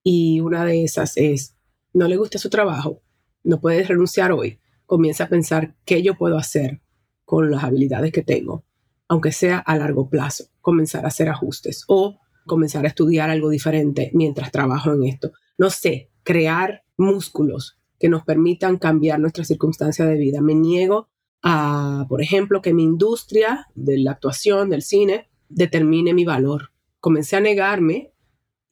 Y 0.02 0.40
una 0.40 0.64
de 0.64 0.84
esas 0.84 1.16
es, 1.16 1.56
no 1.92 2.08
le 2.08 2.16
gusta 2.16 2.38
su 2.38 2.50
trabajo, 2.50 3.02
no 3.42 3.60
puedes 3.60 3.88
renunciar 3.88 4.32
hoy, 4.32 4.60
comienza 4.86 5.24
a 5.24 5.28
pensar 5.28 5.74
qué 5.84 6.02
yo 6.02 6.16
puedo 6.16 6.38
hacer 6.38 6.80
con 7.24 7.50
las 7.50 7.64
habilidades 7.64 8.12
que 8.12 8.22
tengo, 8.22 8.64
aunque 9.08 9.32
sea 9.32 9.58
a 9.58 9.76
largo 9.76 10.08
plazo, 10.08 10.44
comenzar 10.60 11.04
a 11.04 11.08
hacer 11.08 11.28
ajustes 11.28 11.84
o 11.88 12.18
comenzar 12.46 12.84
a 12.84 12.88
estudiar 12.88 13.28
algo 13.28 13.50
diferente 13.50 14.10
mientras 14.14 14.52
trabajo 14.52 14.92
en 14.92 15.04
esto. 15.04 15.32
No 15.58 15.70
sé, 15.70 16.10
crear 16.22 16.84
músculos 16.96 17.78
que 17.98 18.08
nos 18.08 18.24
permitan 18.24 18.78
cambiar 18.78 19.20
nuestra 19.20 19.44
circunstancia 19.44 20.06
de 20.06 20.16
vida. 20.16 20.40
Me 20.40 20.54
niego 20.54 21.08
a, 21.42 22.06
por 22.08 22.22
ejemplo, 22.22 22.62
que 22.62 22.74
mi 22.74 22.84
industria 22.84 23.66
de 23.74 23.98
la 23.98 24.12
actuación, 24.12 24.70
del 24.70 24.82
cine, 24.82 25.28
determine 25.48 26.14
mi 26.14 26.24
valor. 26.24 26.72
Comencé 27.00 27.36
a 27.36 27.40
negarme 27.40 28.12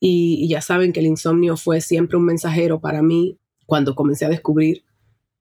Y, 0.00 0.48
ya 0.48 0.60
saben 0.60 0.92
que 0.92 1.00
el 1.00 1.06
insomnio 1.06 1.56
fue 1.56 1.80
siempre 1.80 2.18
un 2.18 2.26
mensajero 2.26 2.80
para 2.80 3.00
mí 3.00 3.38
cuando 3.64 3.94
comencé 3.94 4.26
a 4.26 4.28
descubrir 4.28 4.84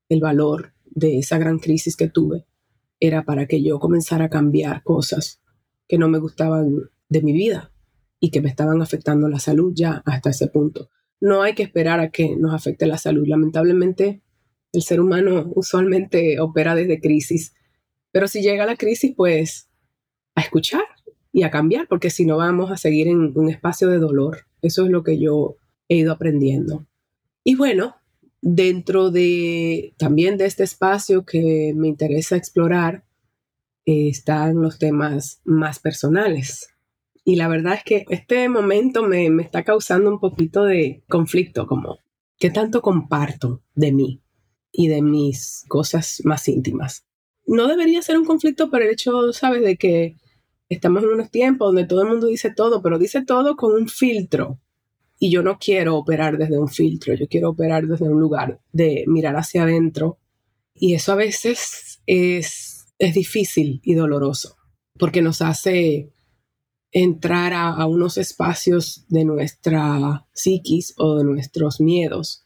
el 0.10 0.20
valor 0.20 0.74
de 0.86 1.20
esa 1.20 1.38
gran 1.38 1.60
crisis 1.60 1.96
que 1.96 2.10
tuve. 2.10 2.46
Era 3.00 3.24
para 3.24 3.48
que 3.48 3.62
yo 3.62 3.80
comenzara 3.80 4.26
a 4.26 4.30
cambiar 4.30 4.84
cosas 4.84 5.42
que 5.88 5.98
no 5.98 6.08
me 6.08 6.20
gustaban 6.20 6.90
de 7.10 7.22
mi 7.22 7.34
vida 7.34 7.72
y 8.20 8.32
que 8.32 8.42
me 8.42 8.50
estaban 8.50 8.82
afectando 8.82 9.28
la 9.28 9.40
salud 9.40 9.74
ya 9.76 10.02
hasta 10.06 10.30
ese 10.30 10.48
punto. 10.48 10.90
No 11.20 11.42
hay 11.42 11.56
que 11.56 11.64
esperar 11.64 12.00
a 12.00 12.10
que 12.10 12.36
nos 12.36 12.54
afecte 12.54 12.86
la 12.86 12.98
salud. 12.98 13.28
Lamentablemente, 13.28 14.22
el 14.72 14.82
ser 14.82 15.00
humano 15.00 15.52
usualmente 15.56 16.40
opera 16.40 16.76
desde 16.76 17.02
crisis. 17.02 17.54
Pero 18.12 18.28
si 18.28 18.42
llega 18.42 18.66
la 18.66 18.76
crisis, 18.76 19.14
pues 19.16 19.70
a 20.36 20.42
escuchar 20.42 20.84
y 21.32 21.44
a 21.44 21.52
cambiar, 21.52 21.88
porque 21.88 22.10
si 22.10 22.26
no 22.26 22.38
vamos 22.38 22.72
a 22.72 22.78
seguir 22.78 23.08
en 23.08 23.38
un 23.38 23.50
espacio 23.50 23.90
de 23.90 23.98
dolor. 23.98 24.46
Eso 24.62 24.86
es 24.86 24.92
lo 24.92 25.04
que 25.04 25.20
yo 25.20 25.58
he 25.90 25.98
ido 25.98 26.14
aprendiendo. 26.14 26.88
Y 27.44 27.56
bueno, 27.56 27.96
dentro 28.46 29.10
de 29.10 29.96
también 29.98 30.38
de 30.38 30.46
este 30.46 30.64
espacio 30.64 31.26
que 31.26 31.72
me 31.76 31.88
interesa 31.88 32.36
explorar, 32.36 33.06
eh, 33.86 34.10
están 34.10 34.62
los 34.62 34.78
temas 34.78 35.42
más 35.46 35.80
personales. 35.80 36.68
Y 37.24 37.38
la 37.38 37.48
verdad 37.48 37.76
es 37.76 37.84
que 37.86 38.06
este 38.10 38.50
momento 38.50 39.02
me, 39.04 39.30
me 39.30 39.44
está 39.44 39.64
causando 39.64 40.10
un 40.10 40.20
poquito 40.20 40.66
de 40.66 41.04
conflicto, 41.08 41.66
como, 41.68 42.00
¿qué 42.38 42.50
tanto 42.50 42.82
comparto 42.82 43.62
de 43.76 43.94
mí 43.94 44.22
y 44.74 44.90
de 44.90 45.02
mis 45.02 45.64
cosas 45.70 46.22
más 46.26 46.46
íntimas? 46.50 47.06
No 47.48 47.68
debería 47.68 48.02
ser 48.02 48.18
un 48.18 48.26
conflicto 48.26 48.70
por 48.70 48.82
el 48.82 48.90
hecho, 48.90 49.32
¿sabes?, 49.32 49.64
de 49.64 49.78
que 49.78 50.18
estamos 50.68 51.02
en 51.04 51.10
unos 51.10 51.32
tiempos 51.32 51.70
donde 51.70 51.88
todo 51.88 52.02
el 52.02 52.10
mundo 52.10 52.28
dice 52.28 52.54
todo, 52.54 52.82
pero 52.82 53.00
dice 53.00 53.24
todo 53.24 53.56
con 53.56 53.74
un 53.74 53.88
filtro. 53.88 54.60
Y 55.20 55.32
yo 55.32 55.41
no 55.43 55.58
quiero 55.58 55.96
operar 55.96 56.38
desde 56.38 56.60
un 56.60 56.67
filtro, 56.67 57.13
yo 57.13 57.27
quiero 57.27 57.51
operar 57.51 57.88
desde 57.88 58.10
un 58.10 58.20
lugar 58.20 58.60
de 58.72 59.05
mirar 59.08 59.36
hacia 59.36 59.63
adentro. 59.63 60.20
Y 60.74 60.96
eso 60.96 61.13
a 61.13 61.15
veces 61.15 62.01
es, 62.05 62.88
es 63.00 63.13
difícil 63.13 63.79
y 63.84 63.93
doloroso, 63.93 64.58
porque 64.98 65.22
nos 65.22 65.41
hace 65.41 66.13
entrar 66.93 67.53
a, 67.53 67.86
unos 67.88 68.17
espacios 68.17 69.05
de 69.10 69.25
nuestra 69.25 70.27
psiquis 70.32 70.93
o 70.98 71.17
de 71.17 71.24
nuestros 71.24 71.82
miedos, 71.82 72.46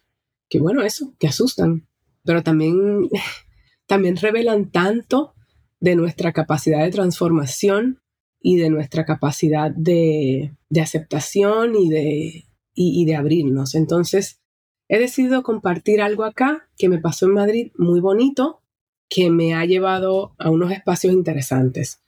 que 0.50 0.60
bueno, 0.60 0.84
eso, 0.84 1.14
que 1.20 1.28
asustan, 1.28 1.88
pero 2.24 2.44
también, 2.44 3.10
también 3.88 4.16
revelan 4.16 4.72
tanto 4.72 5.34
de 5.80 5.96
nuestra 5.96 6.32
capacidad 6.32 6.84
de 6.84 6.92
transformación 6.92 8.02
y 8.40 8.56
de 8.56 8.70
nuestra 8.70 9.06
capacidad 9.06 9.70
de, 9.70 10.56
aceptación 10.82 11.76
y 11.76 11.90
de, 11.90 12.46
y 12.78 13.06
de 13.06 13.16
abrirnos. 13.16 13.76
Entonces, 13.76 14.40
he 14.88 15.00
decidido 15.00 15.44
compartir 15.44 16.02
algo 16.02 16.24
acá 16.24 16.70
que 16.78 16.90
me 16.90 17.00
pasó 17.00 17.26
en 17.26 17.34
Madrid 17.34 17.72
muy 17.78 18.00
bonito, 18.00 18.62
que 19.10 19.30
me 19.30 19.56
ha 19.56 19.66
llevado 19.66 20.36
a 20.38 20.50
unos 20.50 20.72
espacios 20.72 21.14
interesantes. 21.14 22.02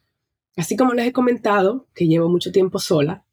Así 0.56 0.76
como 0.76 0.94
les 0.94 1.08
he 1.08 1.14
comentado 1.14 1.88
que 1.94 2.08
llevo 2.08 2.30
mucho 2.30 2.52
tiempo 2.52 2.80
sola 2.80 3.26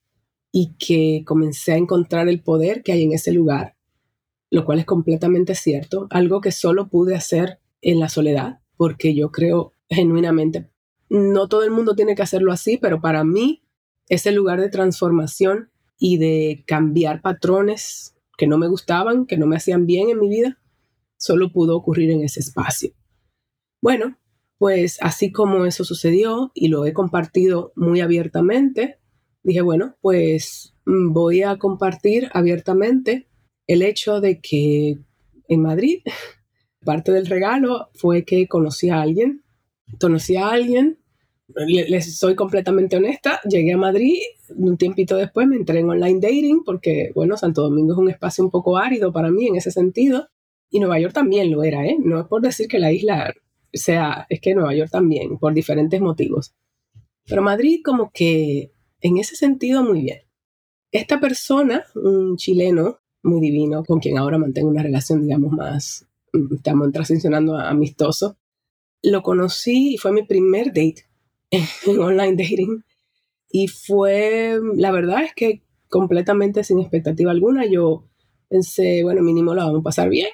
y 0.52 0.74
que 0.78 1.24
comencé 1.26 1.72
a 1.72 1.76
encontrar 1.76 2.28
el 2.28 2.40
poder 2.40 2.82
que 2.82 2.92
hay 2.92 3.02
en 3.02 3.12
ese 3.12 3.32
lugar, 3.32 3.76
lo 4.50 4.64
cual 4.64 4.78
es 4.78 4.84
completamente 4.84 5.54
cierto, 5.54 6.06
algo 6.10 6.40
que 6.40 6.52
solo 6.52 6.88
pude 6.88 7.14
hacer 7.14 7.58
en 7.82 8.00
la 8.00 8.08
soledad, 8.08 8.60
porque 8.76 9.14
yo 9.14 9.30
creo 9.30 9.72
genuinamente, 9.88 10.70
no 11.08 11.48
todo 11.48 11.64
el 11.64 11.70
mundo 11.70 11.94
tiene 11.94 12.14
que 12.14 12.22
hacerlo 12.22 12.52
así, 12.52 12.78
pero 12.78 13.00
para 13.00 13.24
mí 13.24 13.62
ese 14.08 14.32
lugar 14.32 14.60
de 14.60 14.68
transformación 14.68 15.70
y 15.98 16.18
de 16.18 16.64
cambiar 16.66 17.22
patrones 17.22 18.14
que 18.36 18.46
no 18.46 18.58
me 18.58 18.68
gustaban, 18.68 19.26
que 19.26 19.36
no 19.36 19.46
me 19.46 19.56
hacían 19.56 19.86
bien 19.86 20.10
en 20.10 20.20
mi 20.20 20.28
vida, 20.28 20.58
solo 21.16 21.50
pudo 21.50 21.76
ocurrir 21.76 22.10
en 22.10 22.22
ese 22.22 22.40
espacio. 22.40 22.90
Bueno, 23.80 24.18
pues 24.58 24.98
así 25.00 25.32
como 25.32 25.66
eso 25.66 25.84
sucedió 25.84 26.50
y 26.54 26.68
lo 26.68 26.86
he 26.86 26.92
compartido 26.92 27.72
muy 27.76 28.00
abiertamente, 28.00 28.98
dije, 29.42 29.62
bueno, 29.62 29.96
pues 30.00 30.74
mm, 30.86 31.12
voy 31.12 31.42
a 31.42 31.56
compartir 31.58 32.28
abiertamente 32.32 33.28
el 33.66 33.82
hecho 33.82 34.20
de 34.20 34.40
que 34.40 34.98
en 35.48 35.62
Madrid 35.62 36.02
parte 36.84 37.12
del 37.12 37.26
regalo 37.26 37.90
fue 37.94 38.24
que 38.24 38.46
conocí 38.48 38.90
a 38.90 39.00
alguien, 39.00 39.44
conocí 40.00 40.36
a 40.36 40.48
alguien, 40.50 40.98
les 41.64 42.18
soy 42.18 42.34
completamente 42.34 42.96
honesta, 42.96 43.40
llegué 43.48 43.72
a 43.72 43.78
Madrid, 43.78 44.18
un 44.50 44.76
tiempito 44.76 45.16
después 45.16 45.46
me 45.46 45.56
entré 45.56 45.80
en 45.80 45.88
online 45.88 46.20
dating 46.20 46.62
porque, 46.64 47.12
bueno, 47.14 47.36
Santo 47.36 47.62
Domingo 47.62 47.94
es 47.94 47.98
un 47.98 48.10
espacio 48.10 48.44
un 48.44 48.50
poco 48.50 48.76
árido 48.76 49.12
para 49.12 49.30
mí 49.30 49.46
en 49.46 49.56
ese 49.56 49.70
sentido 49.70 50.28
y 50.70 50.80
Nueva 50.80 51.00
York 51.00 51.14
también 51.14 51.50
lo 51.50 51.62
era, 51.62 51.86
¿eh? 51.86 51.96
No 51.98 52.20
es 52.20 52.26
por 52.26 52.42
decir 52.42 52.68
que 52.68 52.78
la 52.78 52.92
isla 52.92 53.32
sea, 53.72 54.26
es 54.28 54.40
que 54.40 54.54
Nueva 54.54 54.74
York 54.74 54.90
también, 54.90 55.38
por 55.38 55.54
diferentes 55.54 56.00
motivos. 56.00 56.54
Pero 57.26 57.42
Madrid 57.42 57.80
como 57.84 58.10
que 58.12 58.72
en 59.00 59.18
ese 59.18 59.36
sentido 59.36 59.82
muy 59.82 60.02
bien. 60.02 60.18
Esta 60.92 61.20
persona, 61.20 61.84
un 61.94 62.36
chileno 62.36 62.98
muy 63.22 63.40
divino, 63.40 63.84
con 63.84 63.98
quien 63.98 64.18
ahora 64.18 64.38
mantengo 64.38 64.68
una 64.68 64.82
relación, 64.82 65.22
digamos, 65.22 65.52
más, 65.52 66.06
estamos 66.54 66.92
transicionando 66.92 67.56
a 67.56 67.70
amistoso, 67.70 68.36
lo 69.02 69.22
conocí 69.22 69.94
y 69.94 69.98
fue 69.98 70.12
mi 70.12 70.24
primer 70.24 70.66
date 70.68 71.06
en 71.50 71.98
online 71.98 72.36
dating. 72.36 72.84
Y 73.50 73.68
fue, 73.68 74.58
la 74.74 74.90
verdad 74.90 75.24
es 75.24 75.34
que 75.34 75.62
completamente 75.88 76.64
sin 76.64 76.80
expectativa 76.80 77.30
alguna, 77.30 77.64
yo 77.66 78.04
pensé, 78.48 79.02
bueno, 79.02 79.22
mínimo 79.22 79.54
lo 79.54 79.64
vamos 79.64 79.80
a 79.80 79.84
pasar 79.84 80.08
bien. 80.08 80.28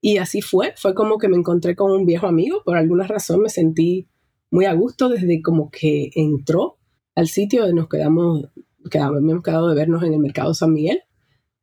Y 0.00 0.16
así 0.16 0.40
fue, 0.40 0.72
fue 0.76 0.94
como 0.94 1.18
que 1.18 1.28
me 1.28 1.36
encontré 1.36 1.76
con 1.76 1.92
un 1.92 2.06
viejo 2.06 2.26
amigo, 2.26 2.62
por 2.64 2.76
alguna 2.76 3.06
razón 3.06 3.42
me 3.42 3.50
sentí 3.50 4.08
muy 4.50 4.64
a 4.64 4.72
gusto 4.72 5.08
desde 5.08 5.42
como 5.42 5.70
que 5.70 6.10
entró 6.14 6.78
al 7.14 7.28
sitio 7.28 7.72
nos 7.74 7.88
quedamos, 7.88 8.46
quedamos 8.90 9.18
hemos 9.18 9.42
quedado 9.42 9.68
de 9.68 9.74
vernos 9.74 10.02
en 10.02 10.14
el 10.14 10.20
mercado 10.20 10.54
San 10.54 10.72
Miguel. 10.72 11.02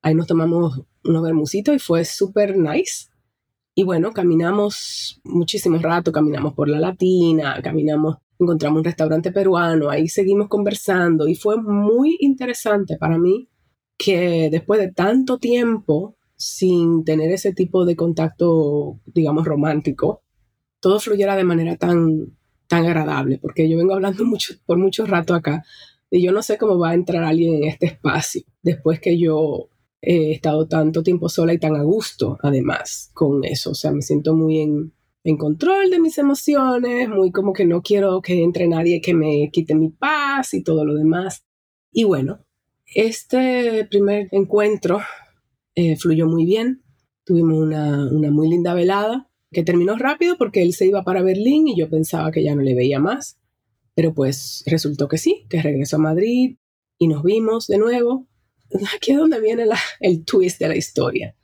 Ahí 0.02 0.14
nos 0.14 0.28
tomamos 0.28 0.82
unos 1.04 1.24
bermucitos 1.24 1.76
y 1.76 1.80
fue 1.80 2.06
súper 2.06 2.58
nice. 2.58 3.08
Y 3.74 3.84
bueno, 3.84 4.12
caminamos 4.12 5.20
muchísimo 5.24 5.78
rato, 5.80 6.12
caminamos 6.12 6.54
por 6.54 6.70
la 6.70 6.80
Latina, 6.80 7.60
caminamos, 7.64 8.18
encontramos 8.40 8.80
un 8.80 8.86
restaurante 8.86 9.32
peruano, 9.32 9.90
ahí 9.90 10.08
seguimos 10.08 10.48
conversando 10.48 11.28
y 11.28 11.36
fue 11.36 11.62
muy 11.62 12.18
interesante 12.20 12.98
para 12.98 13.18
mí 13.18 13.50
que 13.98 14.50
después 14.52 14.80
de 14.80 14.92
tanto 14.92 15.40
tiempo 15.40 16.18
sin 16.36 17.04
tener 17.04 17.32
ese 17.32 17.54
tipo 17.54 17.86
de 17.86 17.96
contacto, 17.96 19.00
digamos, 19.06 19.46
romántico, 19.46 20.24
todo 20.80 21.00
fluyera 21.00 21.36
de 21.36 21.44
manera 21.44 21.78
tan, 21.78 22.38
tan 22.68 22.86
agradable, 22.86 23.40
porque 23.40 23.68
yo 23.68 23.78
vengo 23.78 23.96
hablando 23.96 24.24
mucho, 24.26 24.54
por 24.66 24.78
mucho 24.78 25.06
rato 25.06 25.34
acá 25.34 25.64
y 26.10 26.24
yo 26.24 26.32
no 26.32 26.42
sé 26.44 26.58
cómo 26.58 26.78
va 26.78 26.92
a 26.92 26.94
entrar 26.94 27.24
alguien 27.24 27.56
en 27.56 27.64
este 27.66 27.88
espacio 27.88 28.44
después 28.62 29.00
que 29.00 29.20
yo 29.20 29.70
he 30.02 30.32
estado 30.32 30.68
tanto 30.68 31.04
tiempo 31.04 31.28
sola 31.28 31.54
y 31.54 31.60
tan 31.60 31.76
a 31.76 31.84
gusto, 31.84 32.38
además, 32.42 33.10
con 33.14 33.44
eso. 33.44 33.72
O 33.72 33.76
sea, 33.76 33.92
me 33.92 34.02
siento 34.02 34.36
muy 34.36 34.60
en, 34.60 34.94
en 35.30 35.36
control 35.36 35.90
de 35.90 36.00
mis 36.00 36.18
emociones, 36.18 37.10
muy 37.10 37.34
como 37.34 37.52
que 37.52 37.66
no 37.66 37.82
quiero 37.82 38.22
que 38.22 38.44
entre 38.44 38.66
nadie 38.70 39.02
que 39.02 39.14
me 39.14 39.50
quite 39.52 39.76
mi 39.76 39.90
paz 39.90 40.54
y 40.54 40.64
todo 40.64 40.86
lo 40.86 40.96
demás. 40.96 41.44
Y 41.92 42.06
bueno, 42.06 42.46
este 42.86 43.86
primer 43.90 44.30
encuentro 44.32 45.02
eh, 45.76 45.98
fluyó 45.98 46.28
muy 46.28 46.46
bien. 46.46 46.82
Tuvimos 47.26 47.58
una, 47.58 48.10
una 48.10 48.32
muy 48.32 48.48
linda 48.48 48.74
velada 48.74 49.30
que 49.52 49.64
terminó 49.64 49.98
rápido 49.98 50.38
porque 50.38 50.62
él 50.62 50.74
se 50.74 50.86
iba 50.88 51.04
para 51.04 51.22
Berlín 51.22 51.68
y 51.68 51.78
yo 51.78 51.90
pensaba 51.90 52.32
que 52.32 52.42
ya 52.42 52.56
no 52.56 52.62
le 52.62 52.74
veía 52.74 53.02
más. 53.02 53.38
Pero 53.96 54.14
pues 54.14 54.64
resultó 54.66 55.10
que 55.10 55.18
sí, 55.18 55.46
que 55.50 55.62
regresó 55.62 55.98
a 55.98 56.00
Madrid 56.00 56.56
y 56.98 57.08
nos 57.10 57.22
vimos 57.24 57.68
de 57.68 57.80
nuevo. 57.80 58.30
Aquí 58.96 59.12
es 59.12 59.18
donde 59.18 59.42
viene 59.42 59.66
la, 59.66 59.78
el 60.00 60.24
twist 60.24 60.58
de 60.62 60.70
la 60.70 60.78
historia. 60.78 61.36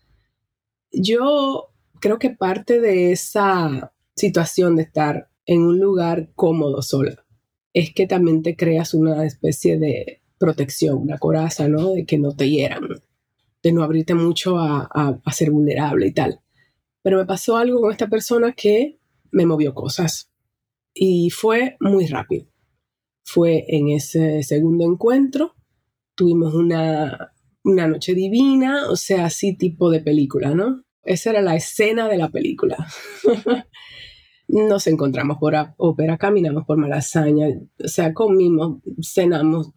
Yo 0.89 1.72
creo 2.03 2.19
que 2.19 2.31
parte 2.31 2.81
de 2.81 3.13
esa 3.13 3.93
situación 4.13 4.75
de 4.75 4.83
estar 4.83 5.29
en 5.45 5.61
un 5.61 5.79
lugar 5.79 6.33
cómodo 6.35 6.81
sola 6.81 7.25
es 7.71 7.93
que 7.93 8.07
también 8.07 8.43
te 8.43 8.57
creas 8.57 8.93
una 8.93 9.25
especie 9.25 9.79
de 9.79 10.21
protección, 10.37 10.97
una 10.97 11.17
coraza, 11.17 11.69
¿no? 11.69 11.93
De 11.93 12.05
que 12.05 12.17
no 12.17 12.35
te 12.35 12.49
hieran 12.49 12.89
de 13.63 13.71
no 13.71 13.83
abrirte 13.83 14.15
mucho 14.15 14.57
a, 14.59 15.21
ser 15.31 15.49
vulnerable 15.49 16.07
y 16.07 16.11
tal. 16.11 16.41
Pero 17.01 17.19
me 17.19 17.25
pasó 17.25 17.55
algo 17.55 17.79
con 17.79 17.93
esta 17.93 18.07
persona 18.07 18.51
que 18.51 18.99
me 19.31 19.45
movió 19.45 19.73
cosas 19.73 20.29
y 20.93 21.29
fue 21.29 21.77
muy 21.79 22.07
rápido. 22.07 22.47
Fue 23.23 23.63
en 23.69 23.87
ese 23.87 24.43
segundo 24.43 24.83
encuentro, 24.83 25.55
tuvimos 26.15 26.53
una, 26.53 27.33
una 27.63 27.87
noche 27.87 28.13
divina, 28.13 28.89
o 28.89 28.97
sea, 28.97 29.27
así 29.27 29.55
tipo 29.55 29.89
de 29.89 30.01
película, 30.01 30.53
¿no? 30.53 30.82
Esa 31.03 31.31
era 31.31 31.41
la 31.41 31.55
escena 31.55 32.07
de 32.07 32.17
la 32.17 32.29
película. 32.29 32.87
Nos 34.47 34.87
encontramos 34.87 35.37
por 35.37 35.55
ópera, 35.77 36.17
caminamos 36.17 36.65
por 36.65 36.77
Malasaña, 36.77 37.47
o 37.83 37.87
sea, 37.87 38.13
comimos, 38.13 38.81
cenamos, 39.01 39.71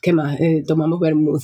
¿qué 0.00 0.12
más? 0.12 0.38
Eh, 0.40 0.62
tomamos 0.66 1.00
vermouth, 1.00 1.42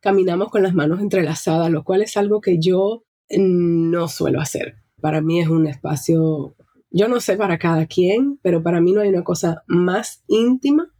caminamos 0.00 0.48
con 0.48 0.62
las 0.62 0.74
manos 0.74 1.00
entrelazadas, 1.00 1.70
lo 1.70 1.84
cual 1.84 2.02
es 2.02 2.16
algo 2.16 2.40
que 2.40 2.58
yo 2.58 3.04
no 3.30 4.08
suelo 4.08 4.40
hacer. 4.40 4.76
Para 5.00 5.20
mí 5.20 5.40
es 5.40 5.48
un 5.48 5.66
espacio, 5.66 6.56
yo 6.90 7.08
no 7.08 7.20
sé 7.20 7.36
para 7.36 7.58
cada 7.58 7.86
quien, 7.86 8.38
pero 8.42 8.62
para 8.62 8.80
mí 8.80 8.92
no 8.92 9.02
hay 9.02 9.10
una 9.10 9.22
cosa 9.22 9.62
más 9.66 10.24
íntima 10.26 10.92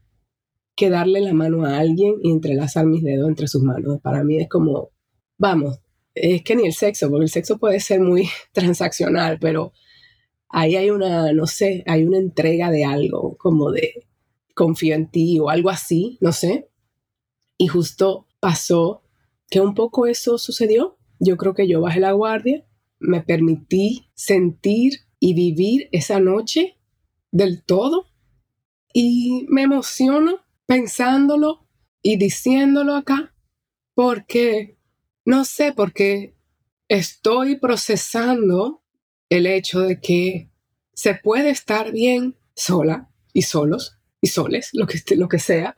que 0.76 0.90
darle 0.90 1.20
la 1.20 1.32
mano 1.32 1.64
a 1.64 1.78
alguien 1.78 2.14
y 2.22 2.30
entrelazar 2.30 2.86
mis 2.86 3.02
dedos 3.02 3.28
entre 3.28 3.48
sus 3.48 3.62
manos. 3.62 4.00
Para 4.00 4.22
mí 4.22 4.38
es 4.38 4.48
como, 4.48 4.90
vamos, 5.36 5.80
es 6.22 6.42
que 6.42 6.56
ni 6.56 6.66
el 6.66 6.72
sexo, 6.72 7.08
porque 7.10 7.24
el 7.24 7.30
sexo 7.30 7.58
puede 7.58 7.80
ser 7.80 8.00
muy 8.00 8.28
transaccional, 8.52 9.38
pero 9.40 9.72
ahí 10.48 10.76
hay 10.76 10.90
una, 10.90 11.32
no 11.32 11.46
sé, 11.46 11.84
hay 11.86 12.04
una 12.04 12.18
entrega 12.18 12.70
de 12.70 12.84
algo, 12.84 13.36
como 13.38 13.70
de 13.70 14.06
confío 14.54 14.94
en 14.94 15.10
ti 15.10 15.38
o 15.38 15.50
algo 15.50 15.70
así, 15.70 16.18
no 16.20 16.32
sé. 16.32 16.68
Y 17.56 17.68
justo 17.68 18.26
pasó 18.40 19.02
que 19.50 19.60
un 19.60 19.74
poco 19.74 20.06
eso 20.06 20.38
sucedió. 20.38 20.98
Yo 21.20 21.36
creo 21.36 21.54
que 21.54 21.68
yo 21.68 21.80
bajé 21.80 22.00
la 22.00 22.12
guardia, 22.12 22.64
me 22.98 23.20
permití 23.22 24.10
sentir 24.14 25.00
y 25.20 25.34
vivir 25.34 25.88
esa 25.92 26.20
noche 26.20 26.78
del 27.30 27.62
todo 27.62 28.06
y 28.92 29.46
me 29.48 29.62
emociono 29.62 30.40
pensándolo 30.66 31.66
y 32.02 32.16
diciéndolo 32.16 32.94
acá 32.94 33.34
porque 33.94 34.77
no 35.28 35.44
sé, 35.44 35.74
porque 35.74 36.34
estoy 36.88 37.56
procesando 37.56 38.82
el 39.28 39.46
hecho 39.46 39.80
de 39.80 40.00
que 40.00 40.50
se 40.94 41.16
puede 41.16 41.50
estar 41.50 41.92
bien 41.92 42.38
sola 42.56 43.10
y 43.34 43.42
solos 43.42 43.98
y 44.22 44.28
soles, 44.28 44.70
lo 44.72 44.86
que, 44.86 44.98
lo 45.16 45.28
que 45.28 45.38
sea, 45.38 45.74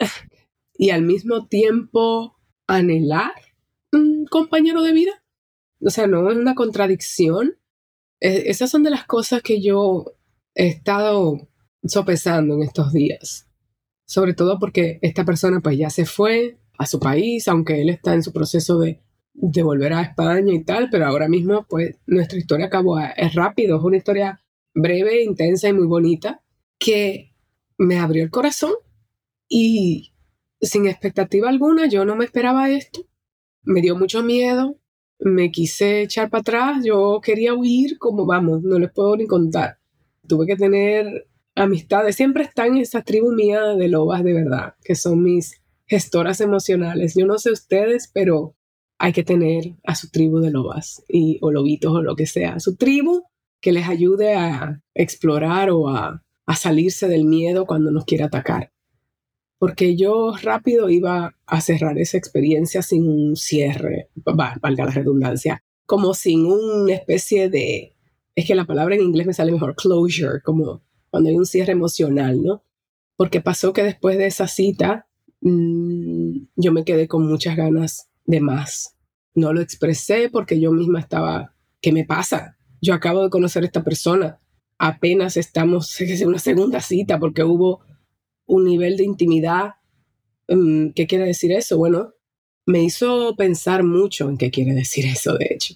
y 0.75 0.91
al 0.91 1.03
mismo 1.03 1.49
tiempo 1.49 2.39
anhelar 2.69 3.33
un 3.91 4.25
compañero 4.27 4.83
de 4.83 4.93
vida. 4.93 5.25
O 5.85 5.91
sea, 5.91 6.07
no 6.07 6.31
es 6.31 6.37
una 6.37 6.55
contradicción. 6.55 7.59
E, 8.21 8.51
esas 8.51 8.71
son 8.71 8.85
de 8.85 8.91
las 8.91 9.05
cosas 9.05 9.43
que 9.43 9.61
yo 9.61 10.15
he 10.55 10.69
estado 10.69 11.49
sopesando 11.83 12.55
en 12.55 12.63
estos 12.63 12.93
días. 12.93 13.49
Sobre 14.07 14.33
todo 14.35 14.61
porque 14.61 15.01
esta 15.03 15.25
persona 15.25 15.59
pues 15.59 15.77
ya 15.77 15.91
se 15.91 16.07
fue 16.07 16.61
a 16.79 16.87
su 16.87 17.01
país, 17.01 17.49
aunque 17.49 17.81
él 17.81 17.91
está 17.91 18.15
en 18.15 18.23
su 18.23 18.33
proceso 18.33 18.79
de, 18.79 19.03
de 19.43 19.63
volver 19.63 19.93
a 19.93 20.03
España 20.03 20.53
y 20.53 20.65
tal, 20.65 20.89
pero 20.91 21.07
ahora 21.07 21.29
mismo 21.29 21.67
pues 21.69 21.97
nuestra 22.07 22.39
historia 22.39 22.67
acabó, 22.67 22.99
es 22.99 23.35
rápido, 23.35 23.79
es 23.79 23.83
una 23.83 23.97
historia 23.97 24.41
breve, 24.75 25.23
intensa 25.23 25.69
y 25.69 25.73
muy 25.73 25.87
bonita 25.87 26.43
que 26.79 27.33
me 27.79 27.99
abrió 27.99 28.23
el 28.23 28.31
corazón 28.31 28.75
y 29.49 30.13
sin 30.61 30.87
expectativa 30.87 31.49
alguna, 31.49 31.87
yo 31.87 32.05
no 32.05 32.17
me 32.17 32.27
esperaba 32.27 32.71
esto, 32.71 33.07
me 33.63 33.81
dio 33.81 33.97
mucho 33.97 34.23
miedo, 34.23 34.79
me 35.19 35.51
quise 35.51 36.03
echar 36.03 36.29
para 36.29 36.43
atrás, 36.43 36.85
yo 36.85 37.21
quería 37.23 37.55
huir 37.55 37.99
como 37.99 38.27
vamos, 38.27 38.63
no 38.63 38.79
les 38.79 38.93
puedo 38.93 39.17
ni 39.17 39.27
contar. 39.27 39.79
Tuve 40.27 40.47
que 40.47 40.57
tener 40.57 41.29
amistades, 41.55 42.17
siempre 42.17 42.45
están 42.45 42.69
en 42.69 42.79
esa 42.79 43.03
tribu 43.03 43.33
mía 43.33 43.61
de 43.75 43.89
lobas 43.89 44.23
de 44.23 44.35
verdad, 44.35 44.75
que 44.85 44.95
son 44.95 45.23
mis 45.23 45.61
gestoras 45.87 46.41
emocionales. 46.41 47.15
Yo 47.17 47.27
no 47.27 47.39
sé 47.39 47.51
ustedes, 47.51 48.11
pero 48.13 48.55
hay 49.01 49.13
que 49.13 49.25
tener 49.25 49.75
a 49.85 49.95
su 49.95 50.11
tribu 50.11 50.39
de 50.39 50.51
lobas 50.51 51.03
y, 51.09 51.39
o 51.41 51.51
lobitos 51.51 51.93
o 51.93 52.03
lo 52.03 52.15
que 52.15 52.27
sea, 52.27 52.61
su 52.61 52.77
tribu 52.77 53.25
que 53.61 53.73
les 53.73 53.89
ayude 53.89 54.35
a 54.35 54.83
explorar 54.95 55.71
o 55.71 55.89
a, 55.89 56.23
a 56.47 56.57
salirse 56.57 57.09
del 57.09 57.25
miedo 57.25 57.67
cuando 57.67 57.91
nos 57.91 58.05
quiere 58.05 58.25
atacar 58.25 58.71
porque 59.61 59.95
yo 59.95 60.33
rápido 60.43 60.89
iba 60.89 61.37
a 61.45 61.61
cerrar 61.61 61.99
esa 61.99 62.17
experiencia 62.17 62.81
sin 62.81 63.07
un 63.07 63.37
cierre, 63.37 64.09
valga 64.25 64.87
la 64.87 64.91
redundancia, 64.91 65.63
como 65.85 66.15
sin 66.15 66.47
una 66.47 66.95
especie 66.95 67.51
de, 67.51 67.95
es 68.35 68.47
que 68.47 68.55
la 68.55 68.65
palabra 68.65 68.95
en 68.95 69.03
inglés 69.03 69.27
me 69.27 69.35
sale 69.35 69.53
mejor, 69.53 69.77
closure, 69.77 70.41
como 70.43 70.81
cuando 71.11 71.29
hay 71.29 71.37
un 71.37 71.45
cierre 71.45 71.73
emocional, 71.73 72.43
¿no? 72.43 72.65
Porque 73.19 73.43
pasó 73.43 73.75
que 73.75 73.83
después 73.83 74.17
de 74.17 74.29
esa 74.29 74.49
cita 74.49 75.07
mmm, 75.43 76.45
yo 76.57 76.73
me 76.73 76.87
quedé 76.87 77.07
con 77.07 77.29
muchas 77.29 77.55
ganas 77.55 78.10
de 78.25 78.41
más. 78.41 78.97
No 79.35 79.53
lo 79.53 79.61
expresé 79.61 80.29
porque 80.31 80.61
yo 80.61 80.73
misma 80.73 81.01
estaba, 81.01 81.55
¿qué 81.81 81.93
me 81.93 82.05
pasa? 82.05 82.57
Yo 82.81 82.95
acabo 82.95 83.23
de 83.23 83.31
conocer 83.31 83.63
a 83.63 83.67
esta 83.67 83.85
persona, 83.85 84.41
apenas 84.79 85.37
estamos 85.37 86.01
en 86.01 86.29
una 86.29 86.39
segunda 86.39 86.81
cita 86.81 87.19
porque 87.19 87.45
hubo 87.45 87.81
un 88.47 88.65
nivel 88.65 88.97
de 88.97 89.05
intimidad. 89.05 89.75
Mm, 90.49 90.91
¿Qué 90.91 91.07
quiere 91.07 91.27
decir 91.27 91.53
eso? 91.53 91.79
Bueno, 91.79 92.15
me 92.67 92.83
hizo 92.83 93.35
pensar 93.37 93.85
mucho 93.85 94.29
en 94.29 94.37
qué 94.37 94.51
quiere 94.51 94.75
decir 94.75 95.07
eso, 95.07 95.37
de 95.37 95.49
hecho. 95.51 95.75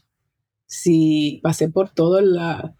Si 0.67 1.41
pasé 1.43 1.69
por 1.69 1.91
todo 1.91 2.21
la, 2.21 2.77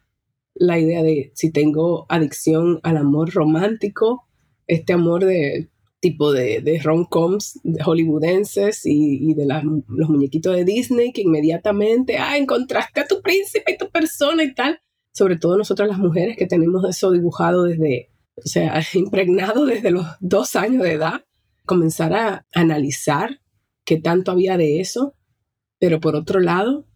la 0.55 0.79
idea 0.79 1.03
de 1.03 1.33
si 1.35 1.51
tengo 1.51 2.07
adicción 2.09 2.81
al 2.83 2.97
amor 2.97 3.33
romántico, 3.33 4.27
este 4.67 4.93
amor 4.93 5.25
de 5.25 5.71
tipo 6.05 6.33
de, 6.33 6.61
de 6.61 6.79
rom-coms 6.81 7.61
hollywoodenses 7.83 8.85
y, 8.85 9.31
y 9.31 9.33
de 9.33 9.47
los 9.47 10.11
muñequitos 10.11 10.55
de 10.55 10.65
Disney 10.67 11.13
que 11.13 11.23
inmediatamente, 11.23 12.19
ah, 12.19 12.37
encontraste 12.37 13.01
a 13.01 13.07
tu 13.07 13.23
príncipe 13.23 13.73
y 13.73 13.79
tu 13.79 13.89
persona 13.91 14.45
y 14.45 14.53
tal. 14.53 14.81
Sobre 15.15 15.39
todo 15.39 15.57
nosotras 15.57 15.89
las 15.89 15.99
mujeres 15.99 16.37
que 16.37 16.47
tenemos 16.47 16.85
eso 16.87 17.11
dibujado 17.11 17.65
desde 17.65 18.11
o 18.37 18.43
sea, 18.47 18.83
impregnado 18.95 19.65
desde 19.65 19.91
los 19.91 20.07
dos 20.21 20.57
años 20.57 20.83
de 20.83 20.93
edad, 20.93 21.25
comenzar 21.65 22.13
a 22.13 22.47
analizar 22.53 23.41
qué 23.87 23.99
tanto 23.99 24.31
había 24.31 24.59
de 24.59 24.81
eso, 24.81 25.15
pero 25.79 26.01
por 26.01 26.17
otro 26.17 26.41
lado, 26.41 26.87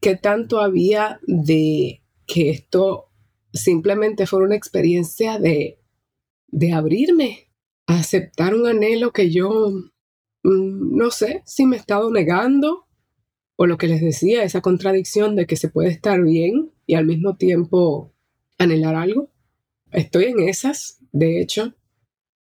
qué 0.00 0.16
tanto 0.16 0.60
había 0.60 1.18
de 1.26 2.04
que 2.26 2.50
esto 2.50 3.10
simplemente 3.52 4.26
fuera 4.26 4.46
una 4.46 4.56
experiencia 4.56 5.40
de, 5.40 5.80
de 6.48 6.72
abrirme, 6.72 7.43
aceptar 7.86 8.54
un 8.54 8.66
anhelo 8.66 9.12
que 9.12 9.30
yo 9.30 9.70
mm, 10.42 10.96
no 10.96 11.10
sé 11.10 11.42
si 11.46 11.66
me 11.66 11.76
he 11.76 11.78
estado 11.78 12.10
negando 12.10 12.86
o 13.56 13.66
lo 13.66 13.78
que 13.78 13.86
les 13.86 14.00
decía, 14.00 14.42
esa 14.42 14.60
contradicción 14.60 15.36
de 15.36 15.46
que 15.46 15.56
se 15.56 15.68
puede 15.68 15.88
estar 15.88 16.20
bien 16.22 16.72
y 16.86 16.94
al 16.94 17.06
mismo 17.06 17.36
tiempo 17.36 18.12
anhelar 18.58 18.96
algo. 18.96 19.30
Estoy 19.92 20.24
en 20.24 20.40
esas, 20.40 20.98
de 21.12 21.40
hecho, 21.40 21.74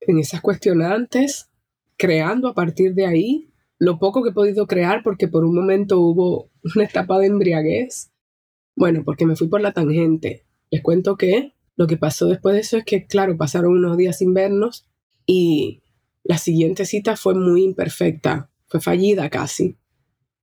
en 0.01 0.19
esas 0.19 0.41
cuestionantes, 0.41 1.51
creando 1.97 2.49
a 2.49 2.55
partir 2.55 2.95
de 2.95 3.07
ahí 3.07 3.51
lo 3.79 3.99
poco 3.99 4.23
que 4.23 4.31
he 4.31 4.35
podido 4.35 4.67
crear 4.67 5.03
porque 5.03 5.29
por 5.29 5.45
un 5.45 5.55
momento 5.55 6.01
hubo 6.01 6.51
una 6.75 6.85
etapa 6.85 7.19
de 7.19 7.27
embriaguez. 7.27 8.11
Bueno, 8.77 9.03
porque 9.05 9.27
me 9.27 9.37
fui 9.37 9.49
por 9.49 9.61
la 9.61 9.73
tangente. 9.73 10.47
Les 10.71 10.83
cuento 10.83 11.17
que 11.17 11.53
lo 11.77 11.87
que 11.87 11.97
pasó 11.97 12.27
después 12.27 12.55
de 12.55 12.61
eso 12.61 12.79
es 12.79 12.85
que, 12.85 13.07
claro, 13.07 13.37
pasaron 13.37 13.73
unos 13.73 13.97
días 13.97 14.19
sin 14.19 14.33
vernos 14.33 14.89
y 15.27 15.83
la 16.23 16.39
siguiente 16.39 16.87
cita 16.87 17.17
fue 17.17 17.35
muy 17.35 17.65
imperfecta, 17.65 18.51
fue 18.67 18.81
fallida 18.81 19.31
casi. 19.31 19.77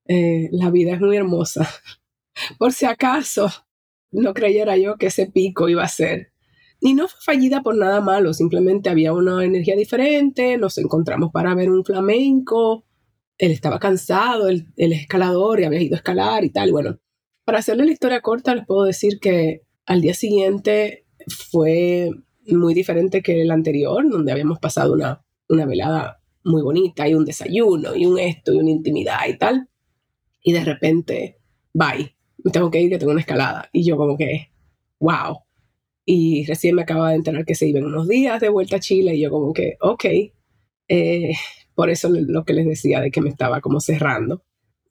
Eh, 0.07 0.49
la 0.51 0.69
vida 0.69 0.93
es 0.93 1.01
muy 1.01 1.17
hermosa. 1.17 1.67
por 2.57 2.73
si 2.73 2.85
acaso 2.85 3.49
no 4.11 4.33
creyera 4.33 4.77
yo 4.77 4.97
que 4.97 5.07
ese 5.07 5.27
pico 5.27 5.69
iba 5.69 5.83
a 5.83 5.87
ser 5.87 6.31
y 6.81 6.95
no 6.95 7.07
fue 7.07 7.19
fallida 7.23 7.61
por 7.61 7.77
nada 7.77 8.01
malo, 8.01 8.33
simplemente 8.33 8.89
había 8.89 9.13
una 9.13 9.45
energía 9.45 9.75
diferente, 9.75 10.57
nos 10.57 10.79
encontramos 10.79 11.31
para 11.31 11.53
ver 11.53 11.69
un 11.69 11.85
flamenco, 11.85 12.85
él 13.37 13.51
estaba 13.51 13.79
cansado, 13.79 14.49
el, 14.49 14.65
escalador, 14.75 15.59
y 15.59 15.65
había 15.65 15.81
ido 15.81 15.95
a 15.95 15.97
escalar 15.97 16.43
y 16.43 16.49
tal. 16.49 16.71
bueno, 16.71 16.99
para 17.45 17.59
hacerle 17.59 17.85
la 17.85 17.91
historia 17.91 18.21
corta, 18.21 18.55
les 18.55 18.65
puedo 18.65 18.83
decir 18.85 19.19
que 19.19 19.61
al 19.85 20.01
día 20.01 20.15
siguiente 20.15 21.05
fue 21.51 22.09
muy 22.47 22.73
diferente 22.73 23.21
que 23.21 23.41
el 23.41 23.51
anterior, 23.51 24.10
donde 24.10 24.32
habíamos 24.32 24.60
pasado 24.60 24.93
una, 24.93 25.23
una 25.49 25.65
velada 25.65 26.21
muy 26.43 26.62
bonita 26.62 27.08
y 27.08 27.13
un 27.13 27.25
desayuno 27.25 27.95
y 27.95 28.06
un 28.06 28.19
esto 28.19 28.54
y 28.54 28.58
una 28.58 28.71
intimidad 28.71 29.19
y 29.27 29.38
tal. 29.38 29.69
Y 30.43 30.54
de 30.54 30.63
repente, 30.63 31.38
bye, 31.73 32.15
tengo 32.51 32.71
que 32.71 32.82
ir 32.82 32.89
que 32.89 32.97
tengo 32.97 33.12
una 33.12 33.21
escalada. 33.21 33.69
Y 33.71 33.86
yo 33.86 33.97
como 33.97 34.17
que, 34.17 34.51
wow, 34.99 35.39
y 36.06 36.45
recién 36.45 36.75
me 36.75 36.82
acaba 36.84 37.10
de 37.10 37.15
enterar 37.15 37.45
que 37.45 37.56
se 37.56 37.67
iban 37.67 37.86
unos 37.86 38.08
días 38.08 38.41
de 38.41 38.49
vuelta 38.49 38.77
a 38.77 38.80
Chile 38.80 39.15
y 39.15 39.21
yo 39.21 39.30
como 39.30 39.54
que, 39.54 39.77
ok, 39.82 40.06
eh, 40.88 41.32
por 41.75 41.89
eso 41.89 42.10
lo 42.10 42.43
que 42.43 42.54
les 42.54 42.65
decía 42.65 43.01
de 43.01 43.12
que 43.12 43.21
me 43.21 43.30
estaba 43.30 43.62
como 43.62 43.80
cerrando. 43.80 44.43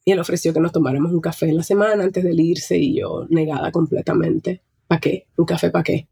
Y 0.04 0.12
él 0.12 0.18
ofreció 0.18 0.54
que 0.54 0.60
nos 0.60 0.72
tomáramos 0.72 1.12
un 1.12 1.20
café 1.20 1.48
en 1.48 1.56
la 1.58 1.62
semana 1.62 2.04
antes 2.04 2.24
de 2.24 2.32
irse 2.34 2.78
y 2.78 2.98
yo 3.00 3.26
negada 3.28 3.70
completamente. 3.70 4.62
¿Para 4.86 5.00
qué? 5.00 5.26
¿Un 5.36 5.44
café 5.44 5.70
para 5.70 5.84
qué? 5.84 6.08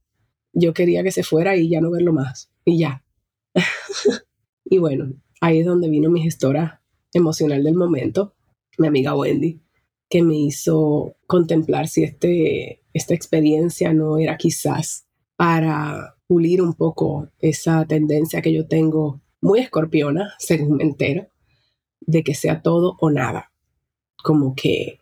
Yo 0.59 0.75
quería 0.75 1.03
que 1.03 1.13
se 1.13 1.23
fuera 1.23 1.57
y 1.57 1.69
ya 1.69 1.81
no 1.81 1.91
verlo 1.91 2.13
más. 2.13 2.51
Y 2.65 2.79
ya. 2.79 3.05
y 4.65 4.79
bueno, 4.79 5.13
ahí 5.41 5.61
es 5.61 5.67
donde 5.67 5.89
vino 5.89 6.11
mi 6.11 6.23
gestora 6.23 6.83
emocional 7.13 7.63
del 7.63 7.75
momento, 7.75 8.35
mi 8.77 8.89
amiga 8.89 9.15
Wendy, 9.15 9.61
que 10.09 10.23
me 10.23 10.37
hizo 10.37 11.17
contemplar 11.27 11.89
si 11.89 12.03
este 12.05 12.83
esta 12.93 13.15
experiencia 13.15 13.93
no 13.93 14.19
era 14.19 14.37
quizás 14.37 15.07
para 15.37 16.17
pulir 16.27 16.61
un 16.61 16.75
poco 16.75 17.29
esa 17.39 17.87
tendencia 17.87 18.43
que 18.43 18.53
yo 18.53 18.67
tengo 18.67 19.21
muy 19.41 19.61
escorpiona, 19.61 20.35
según 20.39 20.79
me 20.79 20.85
entero, 20.85 21.29
de 22.01 22.25
que 22.25 22.35
sea 22.35 22.63
todo 22.63 22.97
o 23.01 23.11
nada. 23.11 23.53
Como 24.23 24.55
que 24.57 24.99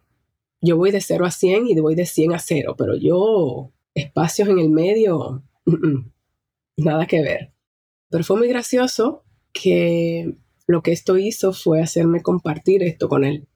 yo 0.60 0.76
voy 0.76 0.90
de 0.90 1.00
0 1.00 1.24
a 1.24 1.30
100 1.30 1.68
y 1.68 1.80
voy 1.80 1.94
de 1.94 2.06
100 2.06 2.34
a 2.34 2.38
0, 2.38 2.74
pero 2.76 2.96
yo, 2.96 3.72
espacios 3.96 4.48
en 4.48 4.58
el 4.58 4.68
medio, 4.68 5.42
nada 6.76 7.06
que 7.06 7.22
ver. 7.22 7.52
Pero 8.10 8.22
fue 8.22 8.36
muy 8.36 8.48
gracioso 8.48 9.24
que 9.52 10.36
lo 10.66 10.82
que 10.82 10.92
esto 10.92 11.16
hizo 11.16 11.52
fue 11.52 11.80
hacerme 11.80 12.22
compartir 12.22 12.82
esto 12.82 13.08
con 13.08 13.24
él. 13.24 13.48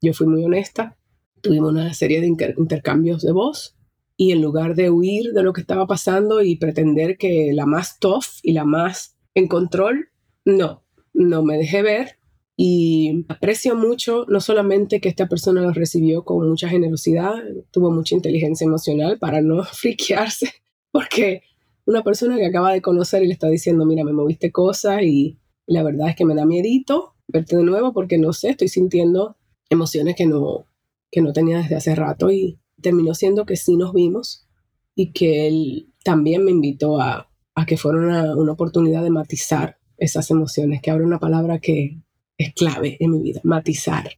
Yo 0.00 0.12
fui 0.12 0.26
muy 0.26 0.44
honesta, 0.44 0.96
tuvimos 1.40 1.72
una 1.72 1.92
serie 1.94 2.20
de 2.20 2.26
intercambios 2.26 3.22
de 3.22 3.32
voz 3.32 3.76
y 4.16 4.32
en 4.32 4.40
lugar 4.40 4.74
de 4.74 4.90
huir 4.90 5.32
de 5.32 5.42
lo 5.42 5.52
que 5.52 5.60
estaba 5.60 5.86
pasando 5.86 6.42
y 6.42 6.56
pretender 6.56 7.18
que 7.18 7.52
la 7.52 7.66
más 7.66 7.98
tough 7.98 8.40
y 8.42 8.52
la 8.52 8.64
más 8.64 9.16
en 9.34 9.46
control, 9.46 10.08
no, 10.44 10.82
no 11.12 11.42
me 11.42 11.58
dejé 11.58 11.82
ver 11.82 12.18
y 12.56 13.26
aprecio 13.28 13.76
mucho 13.76 14.24
no 14.28 14.40
solamente 14.40 15.00
que 15.00 15.10
esta 15.10 15.28
persona 15.28 15.60
lo 15.60 15.72
recibió 15.72 16.24
con 16.24 16.48
mucha 16.48 16.68
generosidad, 16.68 17.34
tuvo 17.70 17.90
mucha 17.90 18.14
inteligencia 18.14 18.64
emocional 18.64 19.18
para 19.18 19.42
no 19.42 19.62
friquearse, 19.72 20.50
porque 20.90 21.42
una 21.84 22.02
persona 22.02 22.36
que 22.36 22.46
acaba 22.46 22.72
de 22.72 22.82
conocer 22.82 23.22
y 23.22 23.26
le 23.26 23.34
está 23.34 23.48
diciendo, 23.48 23.84
mira, 23.84 24.04
me 24.04 24.12
moviste 24.12 24.50
cosas 24.50 25.02
y 25.02 25.38
la 25.66 25.82
verdad 25.82 26.08
es 26.08 26.16
que 26.16 26.24
me 26.24 26.34
da 26.34 26.46
miedito 26.46 27.14
verte 27.28 27.56
de 27.56 27.64
nuevo 27.64 27.92
porque 27.92 28.18
no 28.18 28.32
sé, 28.32 28.50
estoy 28.50 28.68
sintiendo 28.68 29.36
emociones 29.68 30.16
que 30.16 30.26
no, 30.26 30.66
que 31.10 31.20
no 31.20 31.32
tenía 31.32 31.58
desde 31.58 31.76
hace 31.76 31.94
rato 31.94 32.30
y 32.30 32.58
terminó 32.80 33.14
siendo 33.14 33.46
que 33.46 33.56
sí 33.56 33.76
nos 33.76 33.92
vimos 33.92 34.46
y 34.94 35.12
que 35.12 35.46
él 35.48 35.92
también 36.04 36.44
me 36.44 36.52
invitó 36.52 37.00
a, 37.00 37.28
a 37.54 37.66
que 37.66 37.76
fuera 37.76 37.98
una, 37.98 38.36
una 38.36 38.52
oportunidad 38.52 39.02
de 39.02 39.10
matizar 39.10 39.78
esas 39.98 40.30
emociones, 40.30 40.80
que 40.82 40.90
ahora 40.90 41.04
una 41.04 41.18
palabra 41.18 41.58
que 41.58 41.98
es 42.38 42.54
clave 42.54 42.96
en 43.00 43.12
mi 43.12 43.22
vida, 43.22 43.40
matizar. 43.44 44.10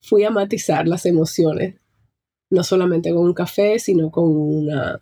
Fui 0.00 0.24
a 0.24 0.30
matizar 0.30 0.86
las 0.86 1.06
emociones, 1.06 1.76
no 2.50 2.62
solamente 2.62 3.12
con 3.12 3.24
un 3.24 3.34
café, 3.34 3.78
sino 3.78 4.10
con 4.10 4.24
una, 4.24 5.00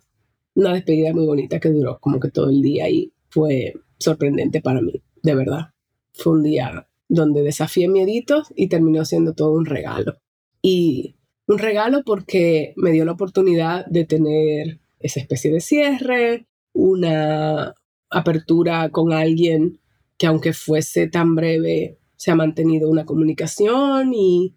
una 0.55 0.73
despedida 0.73 1.13
muy 1.13 1.25
bonita 1.25 1.59
que 1.59 1.69
duró 1.69 1.99
como 1.99 2.19
que 2.19 2.29
todo 2.29 2.49
el 2.49 2.61
día 2.61 2.89
y 2.89 3.13
fue 3.29 3.73
sorprendente 3.99 4.61
para 4.61 4.81
mí, 4.81 5.01
de 5.23 5.35
verdad. 5.35 5.73
Fue 6.13 6.33
un 6.33 6.43
día 6.43 6.87
donde 7.07 7.43
desafié 7.43 7.87
mieditos 7.87 8.47
y 8.55 8.67
terminó 8.67 9.05
siendo 9.05 9.33
todo 9.33 9.53
un 9.53 9.65
regalo. 9.65 10.17
Y 10.61 11.15
un 11.47 11.59
regalo 11.59 12.03
porque 12.03 12.73
me 12.75 12.91
dio 12.91 13.05
la 13.05 13.13
oportunidad 13.13 13.85
de 13.85 14.05
tener 14.05 14.79
esa 14.99 15.19
especie 15.19 15.51
de 15.51 15.61
cierre, 15.61 16.47
una 16.73 17.75
apertura 18.09 18.89
con 18.89 19.13
alguien 19.13 19.79
que 20.17 20.27
aunque 20.27 20.53
fuese 20.53 21.07
tan 21.07 21.35
breve, 21.35 21.99
se 22.17 22.31
ha 22.31 22.35
mantenido 22.35 22.89
una 22.89 23.05
comunicación 23.05 24.13
y, 24.13 24.53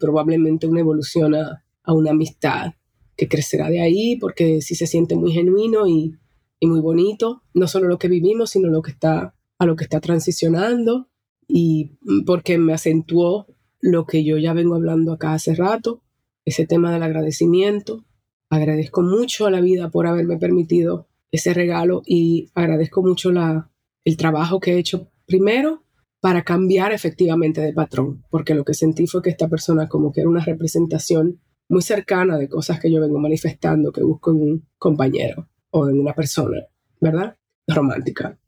probablemente 0.00 0.66
una 0.66 0.80
evolución 0.80 1.34
a, 1.34 1.62
una 1.86 2.12
amistad 2.12 2.72
que 3.14 3.28
crecerá 3.28 3.68
de 3.68 3.82
ahí 3.82 4.16
porque 4.16 4.62
sí 4.62 4.74
se 4.74 4.86
siente 4.86 5.16
muy 5.16 5.32
genuino 5.32 5.86
y, 5.86 6.16
y 6.58 6.66
muy 6.66 6.80
bonito, 6.80 7.42
no 7.52 7.68
solo 7.68 7.88
lo 7.88 7.98
que 7.98 8.08
vivimos, 8.08 8.50
sino 8.50 8.68
lo 8.68 8.80
que 8.80 8.92
está, 8.92 9.34
a 9.58 9.66
lo 9.66 9.76
que 9.76 9.84
está 9.84 10.00
transicionando 10.00 11.10
y 11.46 11.98
porque 12.24 12.56
me 12.56 12.72
acentuó 12.72 13.46
lo 13.80 14.06
que 14.06 14.24
yo 14.24 14.38
ya 14.38 14.54
vengo 14.54 14.76
hablando 14.76 15.12
acá 15.12 15.34
hace 15.34 15.54
rato, 15.54 16.02
ese 16.46 16.66
tema 16.66 16.90
del 16.90 17.02
agradecimiento. 17.02 18.06
Agradezco 18.48 19.02
mucho 19.02 19.46
a 19.46 19.50
la 19.50 19.60
vida 19.60 19.90
por 19.90 20.06
haberme 20.06 20.38
permitido 20.38 21.06
ese 21.30 21.52
regalo 21.52 22.02
y 22.06 22.50
agradezco 22.54 23.02
mucho 23.02 23.30
la, 23.30 23.70
el 24.04 24.16
trabajo 24.16 24.60
que 24.60 24.72
he 24.72 24.78
hecho 24.78 25.10
primero 25.26 25.82
para 26.22 26.44
cambiar 26.44 26.92
efectivamente 26.92 27.60
de 27.60 27.72
patrón, 27.72 28.22
porque 28.30 28.54
lo 28.54 28.64
que 28.64 28.74
sentí 28.74 29.08
fue 29.08 29.22
que 29.22 29.30
esta 29.30 29.48
persona 29.48 29.88
como 29.88 30.12
que 30.12 30.20
era 30.20 30.30
una 30.30 30.44
representación 30.44 31.40
muy 31.68 31.82
cercana 31.82 32.38
de 32.38 32.48
cosas 32.48 32.78
que 32.78 32.92
yo 32.92 33.00
vengo 33.00 33.18
manifestando, 33.18 33.90
que 33.90 34.04
busco 34.04 34.30
en 34.30 34.36
un 34.36 34.68
compañero 34.78 35.48
o 35.70 35.88
en 35.88 35.98
una 35.98 36.14
persona, 36.14 36.64
¿verdad? 37.00 37.36
Romántica. 37.66 38.38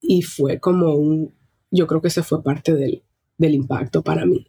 Y 0.00 0.22
fue 0.22 0.58
como 0.58 0.96
un, 0.96 1.32
yo 1.70 1.86
creo 1.86 2.00
que 2.00 2.08
eso 2.08 2.24
fue 2.24 2.42
parte 2.42 2.74
del, 2.74 3.04
del 3.38 3.54
impacto 3.54 4.02
para 4.02 4.26
mí. 4.26 4.48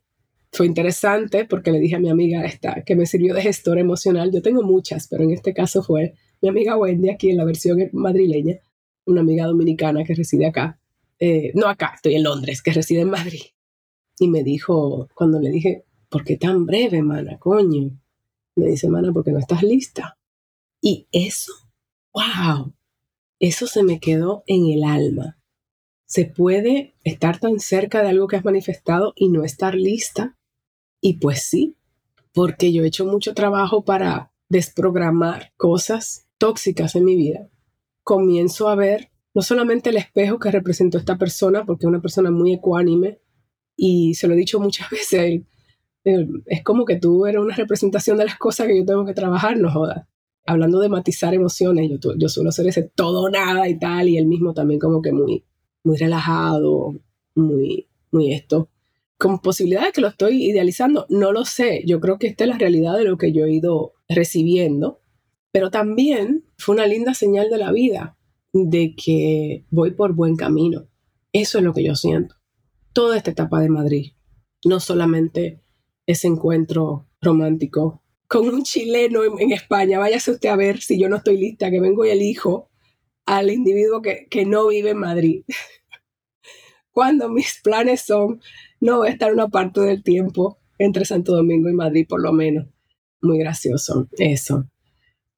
Fue 0.51 0.65
interesante 0.65 1.45
porque 1.45 1.71
le 1.71 1.79
dije 1.79 1.97
a 1.97 1.99
mi 1.99 2.09
amiga 2.09 2.43
esta, 2.43 2.81
que 2.83 2.95
me 2.95 3.05
sirvió 3.05 3.36
de 3.36 3.43
gestor 3.43 3.77
emocional, 3.77 4.31
yo 4.31 4.41
tengo 4.41 4.63
muchas, 4.63 5.07
pero 5.07 5.23
en 5.23 5.29
este 5.29 5.53
caso 5.53 5.83
fue 5.83 6.15
mi 6.41 6.49
amiga 6.49 6.75
Wendy 6.75 7.12
aquí 7.12 7.29
en 7.29 7.38
la 7.38 7.45
versión 7.45 7.77
madrileña, 7.91 8.55
una 9.05 9.21
amiga 9.21 9.45
dominicana 9.45 10.03
que 10.03 10.15
reside 10.15 10.47
acá, 10.47 10.79
eh, 11.25 11.53
no 11.55 11.69
acá, 11.69 11.93
estoy 11.95 12.15
en 12.15 12.23
Londres, 12.23 12.62
que 12.62 12.73
reside 12.73 12.99
en 12.99 13.09
Madrid. 13.09 13.43
Y 14.19 14.27
me 14.27 14.43
dijo, 14.43 15.07
cuando 15.15 15.39
le 15.39 15.51
dije, 15.51 15.86
¿por 16.09 16.25
qué 16.25 16.36
tan 16.36 16.65
breve, 16.65 17.01
mana, 17.01 17.39
coño? 17.39 17.97
Me 18.57 18.65
dice, 18.65 18.89
mana, 18.89 19.13
porque 19.13 19.31
no 19.31 19.39
estás 19.39 19.63
lista. 19.63 20.17
Y 20.81 21.07
eso, 21.13 21.53
wow, 22.13 22.73
eso 23.39 23.67
se 23.67 23.83
me 23.83 24.01
quedó 24.01 24.43
en 24.47 24.65
el 24.65 24.83
alma. 24.83 25.39
Se 26.05 26.25
puede 26.25 26.93
estar 27.05 27.39
tan 27.39 27.62
cerca 27.62 28.03
de 28.03 28.09
algo 28.09 28.27
que 28.27 28.36
has 28.36 28.43
manifestado 28.43 29.13
y 29.15 29.29
no 29.29 29.45
estar 29.45 29.75
lista. 29.75 30.38
Y 30.99 31.19
pues 31.19 31.43
sí, 31.43 31.77
porque 32.33 32.73
yo 32.73 32.83
he 32.83 32.88
hecho 32.88 33.05
mucho 33.05 33.33
trabajo 33.33 33.86
para 33.86 34.33
desprogramar 34.49 35.53
cosas 35.55 36.27
tóxicas 36.38 36.97
en 36.97 37.05
mi 37.05 37.15
vida. 37.15 37.49
Comienzo 38.03 38.67
a 38.67 38.75
ver 38.75 39.12
no 39.33 39.41
solamente 39.41 39.89
el 39.89 39.97
espejo 39.97 40.39
que 40.39 40.51
representó 40.51 40.97
esta 40.97 41.17
persona, 41.17 41.65
porque 41.65 41.85
es 41.85 41.89
una 41.89 42.01
persona 42.01 42.31
muy 42.31 42.53
ecuánime, 42.53 43.19
y 43.75 44.13
se 44.13 44.27
lo 44.27 44.33
he 44.33 44.37
dicho 44.37 44.59
muchas 44.59 44.89
veces 44.91 45.19
a 45.19 45.25
él, 45.25 45.45
es 46.45 46.63
como 46.63 46.85
que 46.85 46.97
tú 46.97 47.25
eres 47.25 47.41
una 47.41 47.55
representación 47.55 48.17
de 48.17 48.25
las 48.25 48.37
cosas 48.37 48.67
que 48.67 48.77
yo 48.77 48.85
tengo 48.85 49.05
que 49.05 49.13
trabajar, 49.13 49.57
no 49.57 49.71
jodas. 49.71 50.05
Hablando 50.45 50.79
de 50.81 50.89
matizar 50.89 51.33
emociones, 51.33 51.89
yo, 51.89 52.13
yo 52.17 52.27
suelo 52.27 52.51
ser 52.51 52.67
ese 52.67 52.83
todo 52.83 53.29
nada 53.29 53.69
y 53.69 53.79
tal, 53.79 54.09
y 54.09 54.17
él 54.17 54.27
mismo 54.27 54.53
también 54.53 54.79
como 54.79 55.01
que 55.01 55.13
muy, 55.13 55.45
muy 55.83 55.97
relajado, 55.97 56.93
muy, 57.35 57.87
muy 58.11 58.33
esto. 58.33 58.69
Con 59.17 59.39
posibilidad 59.39 59.85
de 59.85 59.93
que 59.93 60.01
lo 60.01 60.09
estoy 60.09 60.43
idealizando, 60.43 61.05
no 61.09 61.31
lo 61.31 61.45
sé. 61.45 61.83
Yo 61.85 62.01
creo 62.01 62.17
que 62.19 62.27
esta 62.27 62.43
es 62.43 62.49
la 62.49 62.57
realidad 62.57 62.97
de 62.97 63.05
lo 63.05 63.17
que 63.17 63.31
yo 63.31 63.45
he 63.45 63.53
ido 63.53 63.93
recibiendo, 64.09 64.99
pero 65.53 65.71
también 65.71 66.43
fue 66.57 66.75
una 66.75 66.87
linda 66.87 67.13
señal 67.13 67.49
de 67.49 67.57
la 67.57 67.71
vida, 67.71 68.17
de 68.53 68.95
que 68.95 69.65
voy 69.71 69.91
por 69.91 70.13
buen 70.13 70.35
camino. 70.35 70.87
Eso 71.33 71.57
es 71.57 71.63
lo 71.63 71.73
que 71.73 71.83
yo 71.83 71.95
siento. 71.95 72.35
Toda 72.93 73.17
esta 73.17 73.31
etapa 73.31 73.59
de 73.59 73.69
Madrid, 73.69 74.13
no 74.63 74.79
solamente 74.79 75.61
ese 76.05 76.27
encuentro 76.27 77.07
romántico 77.21 78.03
con 78.27 78.47
un 78.47 78.63
chileno 78.63 79.21
en, 79.23 79.51
España, 79.51 79.99
váyase 79.99 80.31
usted 80.31 80.49
a 80.49 80.55
ver 80.55 80.81
si 80.81 80.99
yo 80.99 81.07
no 81.07 81.17
estoy 81.17 81.37
lista, 81.37 81.69
que 81.69 81.79
vengo 81.79 82.03
y 82.03 82.09
elijo 82.09 82.69
al 83.27 83.51
individuo 83.51 84.01
que, 84.01 84.27
que 84.27 84.45
no 84.45 84.67
vive 84.67 84.91
en 84.91 84.97
Madrid. 84.97 85.43
Cuando 86.91 87.29
mis 87.29 87.59
planes 87.63 88.01
son, 88.01 88.41
no 88.79 88.97
voy 88.97 89.09
a 89.09 89.11
estar 89.11 89.31
una 89.31 89.49
parte 89.49 89.81
del 89.81 90.01
tiempo 90.01 90.59
entre 90.79 91.05
Santo 91.05 91.35
Domingo 91.35 91.69
y 91.69 91.73
Madrid 91.73 92.07
por 92.07 92.21
lo 92.21 92.33
menos. 92.33 92.67
Muy 93.21 93.37
gracioso 93.37 94.07
eso. 94.17 94.67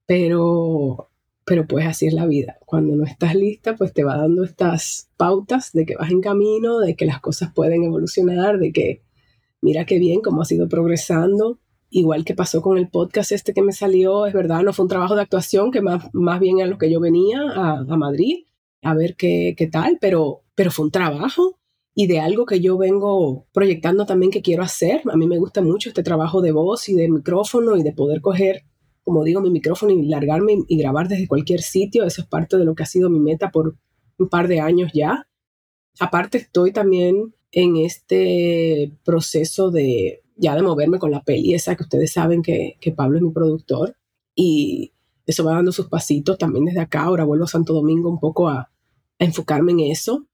Pero 0.05 1.09
pero 1.45 1.67
pues 1.67 1.85
así 1.85 2.07
es 2.07 2.13
la 2.13 2.25
vida. 2.25 2.57
Cuando 2.65 2.95
no 2.95 3.05
estás 3.05 3.35
lista, 3.35 3.75
pues 3.75 3.93
te 3.93 4.03
va 4.03 4.17
dando 4.17 4.43
estas 4.43 5.09
pautas 5.15 5.71
de 5.73 5.85
que 5.85 5.95
vas 5.95 6.11
en 6.11 6.21
camino, 6.21 6.79
de 6.79 6.95
que 6.95 7.05
las 7.05 7.21
cosas 7.21 7.53
pueden 7.53 7.83
evolucionar, 7.83 8.57
de 8.59 8.73
que 8.73 9.03
mira 9.61 9.85
qué 9.85 9.99
bien 9.99 10.21
cómo 10.21 10.41
has 10.41 10.51
ido 10.51 10.67
progresando. 10.67 11.59
Igual 11.91 12.25
que 12.25 12.33
pasó 12.33 12.61
con 12.61 12.77
el 12.77 12.89
podcast 12.89 13.31
este 13.31 13.53
que 13.53 13.61
me 13.61 13.71
salió, 13.71 14.25
es 14.25 14.33
verdad, 14.33 14.63
no 14.63 14.73
fue 14.73 14.83
un 14.83 14.89
trabajo 14.89 15.15
de 15.15 15.21
actuación, 15.21 15.71
que 15.71 15.81
más, 15.81 16.09
más 16.13 16.39
bien 16.39 16.61
a 16.61 16.65
lo 16.65 16.77
que 16.77 16.91
yo 16.91 16.99
venía 16.99 17.41
a, 17.41 17.79
a 17.79 17.97
Madrid 17.97 18.45
a 18.81 18.93
ver 18.93 19.15
qué, 19.15 19.55
qué 19.57 19.67
tal, 19.67 19.97
pero, 19.99 20.43
pero 20.55 20.71
fue 20.71 20.85
un 20.85 20.91
trabajo 20.91 21.57
y 21.95 22.07
de 22.07 22.19
algo 22.19 22.45
que 22.45 22.59
yo 22.59 22.77
vengo 22.77 23.47
proyectando 23.51 24.05
también 24.05 24.31
que 24.31 24.41
quiero 24.41 24.63
hacer. 24.63 25.01
A 25.11 25.17
mí 25.17 25.27
me 25.27 25.39
gusta 25.39 25.61
mucho 25.61 25.89
este 25.89 26.03
trabajo 26.03 26.41
de 26.41 26.51
voz 26.51 26.89
y 26.89 26.93
de 26.93 27.09
micrófono 27.09 27.77
y 27.77 27.83
de 27.83 27.93
poder 27.93 28.21
coger 28.21 28.63
como 29.05 29.23
digo, 29.23 29.39
mi 29.39 29.51
micrófono 29.51 29.93
y 29.93 30.07
largarme 30.07 30.57
y 30.67 30.77
grabar 30.77 31.07
desde 31.07 31.27
cualquier 31.27 31.61
sitio. 31.61 32.03
Eso 32.03 32.23
es 32.23 32.27
parte 32.27 32.57
de 32.57 32.65
lo 32.65 32.73
que 32.73 32.83
ha 32.83 32.87
sido 32.87 33.09
mi 33.09 33.19
meta 33.19 33.51
por 33.51 33.77
un 34.17 34.29
par 34.29 34.47
de 34.47 34.59
años 34.59 34.91
ya. 34.93 35.27
Aparte 35.99 36.39
estoy 36.39 36.73
también 36.73 37.35
en 37.51 37.77
este 37.77 38.91
proceso 39.05 39.69
de 39.69 40.23
ya 40.35 40.55
de 40.55 40.63
moverme 40.63 40.99
con 40.99 41.11
la 41.11 41.23
peli 41.23 41.53
esa 41.53 41.75
que 41.75 41.83
ustedes 41.83 42.11
saben 42.11 42.41
que, 42.41 42.77
Pablo 42.97 43.17
es 43.17 43.23
mi 43.23 43.31
productor 43.31 43.95
y 44.33 44.91
eso 45.27 45.45
va 45.45 45.53
dando 45.53 45.71
sus 45.71 45.87
pasitos 45.87 46.39
también 46.39 46.65
desde 46.65 46.81
acá. 46.81 47.03
Ahora 47.03 47.25
vuelvo 47.25 47.45
a 47.45 47.47
Santo 47.47 47.73
Domingo 47.73 48.09
un 48.09 48.19
poco 48.19 48.49
a, 48.49 48.59
a 48.59 48.71
enfocarme 49.23 49.71
en 49.73 49.79
eso. 49.81 50.27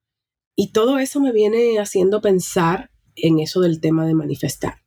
Y 0.55 0.71
todo 0.71 0.97
eso 0.97 1.19
me 1.19 1.33
viene 1.33 1.77
haciendo 1.77 2.21
pensar 2.21 2.89
en 3.15 3.39
eso 3.39 3.59
del 3.59 3.81
tema 3.81 4.05
de 4.05 4.13
manifestar, 4.13 4.81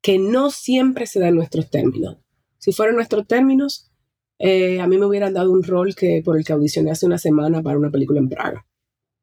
que 0.00 0.18
no 0.18 0.50
siempre 0.50 1.06
se 1.06 1.18
da 1.18 1.28
en 1.28 1.36
nuestros 1.36 1.68
términos. 1.68 2.23
Si 2.64 2.72
fueran 2.72 2.94
nuestros 2.94 3.26
términos, 3.26 3.90
eh, 4.38 4.80
a 4.80 4.86
mí 4.86 4.96
me 4.96 5.04
hubieran 5.04 5.34
dado 5.34 5.52
un 5.52 5.62
rol 5.62 5.94
que, 5.94 6.22
por 6.24 6.38
el 6.38 6.46
que 6.46 6.54
audicioné 6.54 6.92
hace 6.92 7.04
una 7.04 7.18
semana 7.18 7.62
para 7.62 7.76
una 7.76 7.90
película 7.90 8.20
en 8.20 8.30
Praga. 8.30 8.66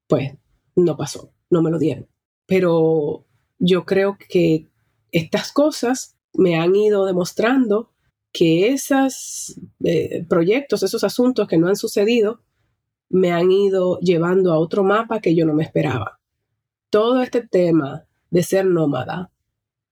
Pues 0.07 0.33
no 0.75 0.95
pasó, 0.95 1.33
no 1.49 1.63
me 1.63 1.71
lo 1.71 1.79
dieron. 1.79 2.07
Pero 2.45 3.25
yo 3.57 3.83
creo 3.83 4.15
que 4.29 4.67
estas 5.11 5.51
cosas 5.51 6.19
me 6.35 6.59
han 6.59 6.75
ido 6.75 7.07
demostrando 7.07 7.89
que 8.31 8.67
esos 8.67 9.59
eh, 9.85 10.23
proyectos, 10.29 10.83
esos 10.83 11.03
asuntos 11.03 11.47
que 11.47 11.57
no 11.57 11.67
han 11.67 11.77
sucedido, 11.77 12.43
me 13.09 13.31
han 13.31 13.51
ido 13.51 13.97
llevando 14.01 14.53
a 14.53 14.59
otro 14.59 14.83
mapa 14.83 15.19
que 15.19 15.33
yo 15.33 15.47
no 15.47 15.55
me 15.55 15.63
esperaba. 15.63 16.19
Todo 16.91 17.23
este 17.23 17.41
tema 17.41 18.05
de 18.29 18.43
ser 18.43 18.67
nómada 18.67 19.31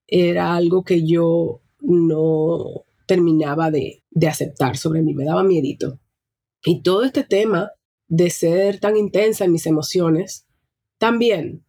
era 0.05 0.53
algo 0.55 0.83
que 0.83 1.03
yo 1.03 1.61
no 1.81 2.85
terminaba 3.09 3.71
de, 3.71 4.03
de 4.11 4.27
aceptar 4.27 4.77
sobre 4.77 5.01
mí, 5.01 5.15
me 5.15 5.25
daba 5.25 5.43
miedito. 5.43 5.99
Y 6.63 6.83
todo 6.83 7.03
este 7.03 7.23
tema 7.23 7.71
de 8.07 8.29
ser 8.29 8.79
tan 8.79 8.95
intensa 8.95 9.45
en 9.45 9.51
mis 9.51 9.65
emociones, 9.65 10.45
también 10.99 11.65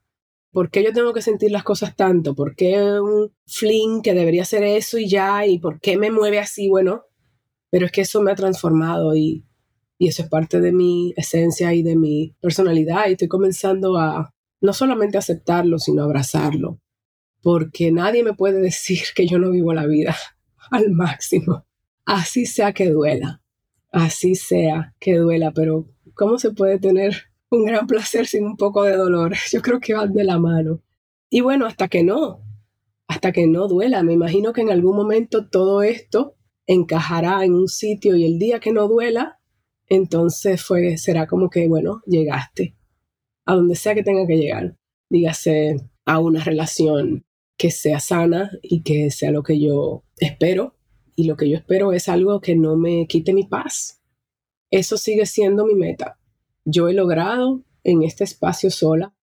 ¿Por 0.53 0.70
qué 0.70 0.83
yo 0.83 0.92
tengo 0.92 1.12
que 1.12 1.22
sentir 1.22 1.53
las 1.53 1.62
cosas 1.62 1.94
tanto? 1.94 2.35
¿Por 2.35 2.57
qué 2.57 3.00
un 3.00 3.33
fling 3.46 4.03
que 4.03 4.14
debería 4.14 4.44
ser 4.44 4.64
eso 4.64 4.98
y 4.98 5.09
ya? 5.09 5.46
¿Y 5.46 5.61
por 5.61 5.81
qué 5.81 5.96
me 5.96 6.11
mueve 6.11 6.40
así? 6.40 6.68
Bueno, 6.68 7.05
pero 7.70 7.87
es 7.87 7.92
que 7.92 8.00
eso 8.00 8.20
me 8.20 8.33
ha 8.33 8.35
transformado 8.35 9.14
y, 9.14 9.46
y 9.96 10.09
eso 10.09 10.22
es 10.22 10.29
parte 10.29 10.61
de 10.61 10.72
mi 10.72 11.14
esencia 11.16 11.72
y 11.72 11.85
de 11.85 11.94
mi 11.94 12.35
personalidad 12.40 13.05
y 13.07 13.12
estoy 13.12 13.29
comenzando 13.29 13.96
a 13.96 14.35
no 14.61 14.72
solamente 14.72 15.18
aceptarlo, 15.18 15.79
sino 15.79 16.03
abrazarlo, 16.03 16.81
porque 17.42 17.92
nadie 17.92 18.24
me 18.24 18.35
puede 18.35 18.61
decir 18.61 19.03
que 19.14 19.29
yo 19.29 19.38
no 19.38 19.53
vivo 19.53 19.72
la 19.72 19.87
vida 19.87 20.16
al 20.77 20.91
máximo. 20.91 21.67
Así 22.05 22.47
sea 22.47 22.73
que 22.73 22.91
duela, 22.91 23.43
así 23.93 24.35
sea 24.35 24.95
que 24.99 25.17
duela, 25.17 25.53
pero 25.53 25.87
¿cómo 26.15 26.39
se 26.39 26.51
puede 26.51 26.79
tener 26.79 27.31
un 27.51 27.65
gran 27.65 27.87
placer 27.87 28.27
sin 28.27 28.45
un 28.45 28.57
poco 28.57 28.85
de 28.85 28.97
dolor. 28.97 29.35
Yo 29.53 29.61
creo 29.61 29.81
que 29.81 29.95
van 29.95 30.13
de 30.13 30.25
la 30.25 30.39
mano. 30.39 30.83
Y 31.29 31.41
bueno, 31.41 31.67
hasta 31.67 31.89
que 31.89 32.03
no, 32.03 32.43
hasta 33.09 33.33
que 33.33 33.47
no 33.47 33.69
duela. 33.69 34.03
Me 34.03 34.15
imagino 34.15 34.53
que 34.53 34.63
en 34.63 34.71
algún 34.71 34.97
momento 34.97 35.49
todo 35.49 35.83
esto 35.83 36.37
encajará 36.67 37.45
en 37.45 37.55
un 37.55 37.69
sitio 37.69 38.17
y 38.17 38.25
el 38.25 38.39
día 38.39 38.61
que 38.61 38.73
no 38.73 38.89
duela, 38.89 39.41
entonces 39.89 40.63
fue, 40.63 40.97
será 40.99 41.27
como 41.27 41.51
que, 41.51 41.67
bueno, 41.67 42.01
llegaste 42.07 42.77
a 43.45 43.57
donde 43.57 43.75
sea 43.75 43.95
que 43.95 44.05
tenga 44.05 44.27
que 44.27 44.37
llegar. 44.37 44.77
Dígase 45.09 45.77
a 46.07 46.21
una 46.21 46.45
relación 46.45 47.25
que 47.61 47.70
sea 47.70 48.01
sana 48.01 48.51
y 48.62 48.83
que 48.83 49.11
sea 49.11 49.31
lo 49.31 49.42
que 49.42 49.61
yo 49.61 50.05
espero. 50.16 50.75
Y 51.14 51.25
lo 51.25 51.37
que 51.37 51.49
yo 51.51 51.59
espero 51.59 51.92
es 51.92 52.09
algo 52.09 52.40
que 52.40 52.57
no 52.57 52.77
me 52.77 53.07
quite 53.07 53.35
mi 53.35 53.44
paz. 53.44 54.01
Eso 54.70 54.96
sigue 54.96 55.27
siendo 55.27 55.66
mi 55.66 55.75
meta 55.75 56.16
yo 56.64 56.88
he 56.88 56.92
logrado 56.92 57.64
en 57.85 58.03
este 58.03 58.25
espacio 58.25 58.70
sola 58.70 59.14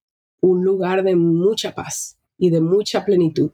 un 0.42 0.64
lugar 0.64 1.04
de 1.04 1.16
mucha 1.16 1.74
paz 1.74 2.20
y 2.38 2.50
de 2.50 2.62
mucha 2.62 3.06
plenitud. 3.06 3.52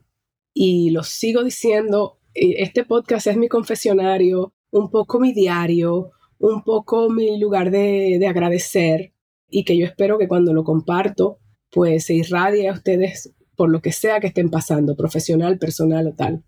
Y 0.54 0.92
lo 0.92 1.04
sigo 1.04 1.44
diciendo, 1.44 2.20
eh, 2.34 2.56
este 2.58 2.86
podcast 2.86 3.28
es 3.28 3.38
mi 3.38 3.48
confesionario, 3.48 4.54
un 4.72 4.90
poco 4.90 5.20
mi 5.20 5.34
diario, 5.34 6.12
un 6.40 6.64
poco 6.64 7.10
mi 7.10 7.40
lugar 7.40 7.72
de, 7.72 8.18
de 8.20 8.28
agradecer 8.28 9.14
y 9.50 9.64
que 9.64 9.78
yo 9.78 9.86
espero 9.86 10.18
que 10.18 10.28
cuando 10.28 10.54
lo 10.54 10.64
comparto, 10.64 11.40
pues 11.70 12.06
se 12.06 12.16
irradie 12.16 12.70
a 12.70 12.74
ustedes 12.74 13.34
por 13.56 13.70
lo 13.70 13.82
que 13.82 13.92
sea 13.92 14.20
que 14.20 14.28
estén 14.28 14.50
pasando, 14.50 14.96
profesional, 14.96 15.58
personal 15.58 16.08
o 16.08 16.14
tal. 16.14 16.44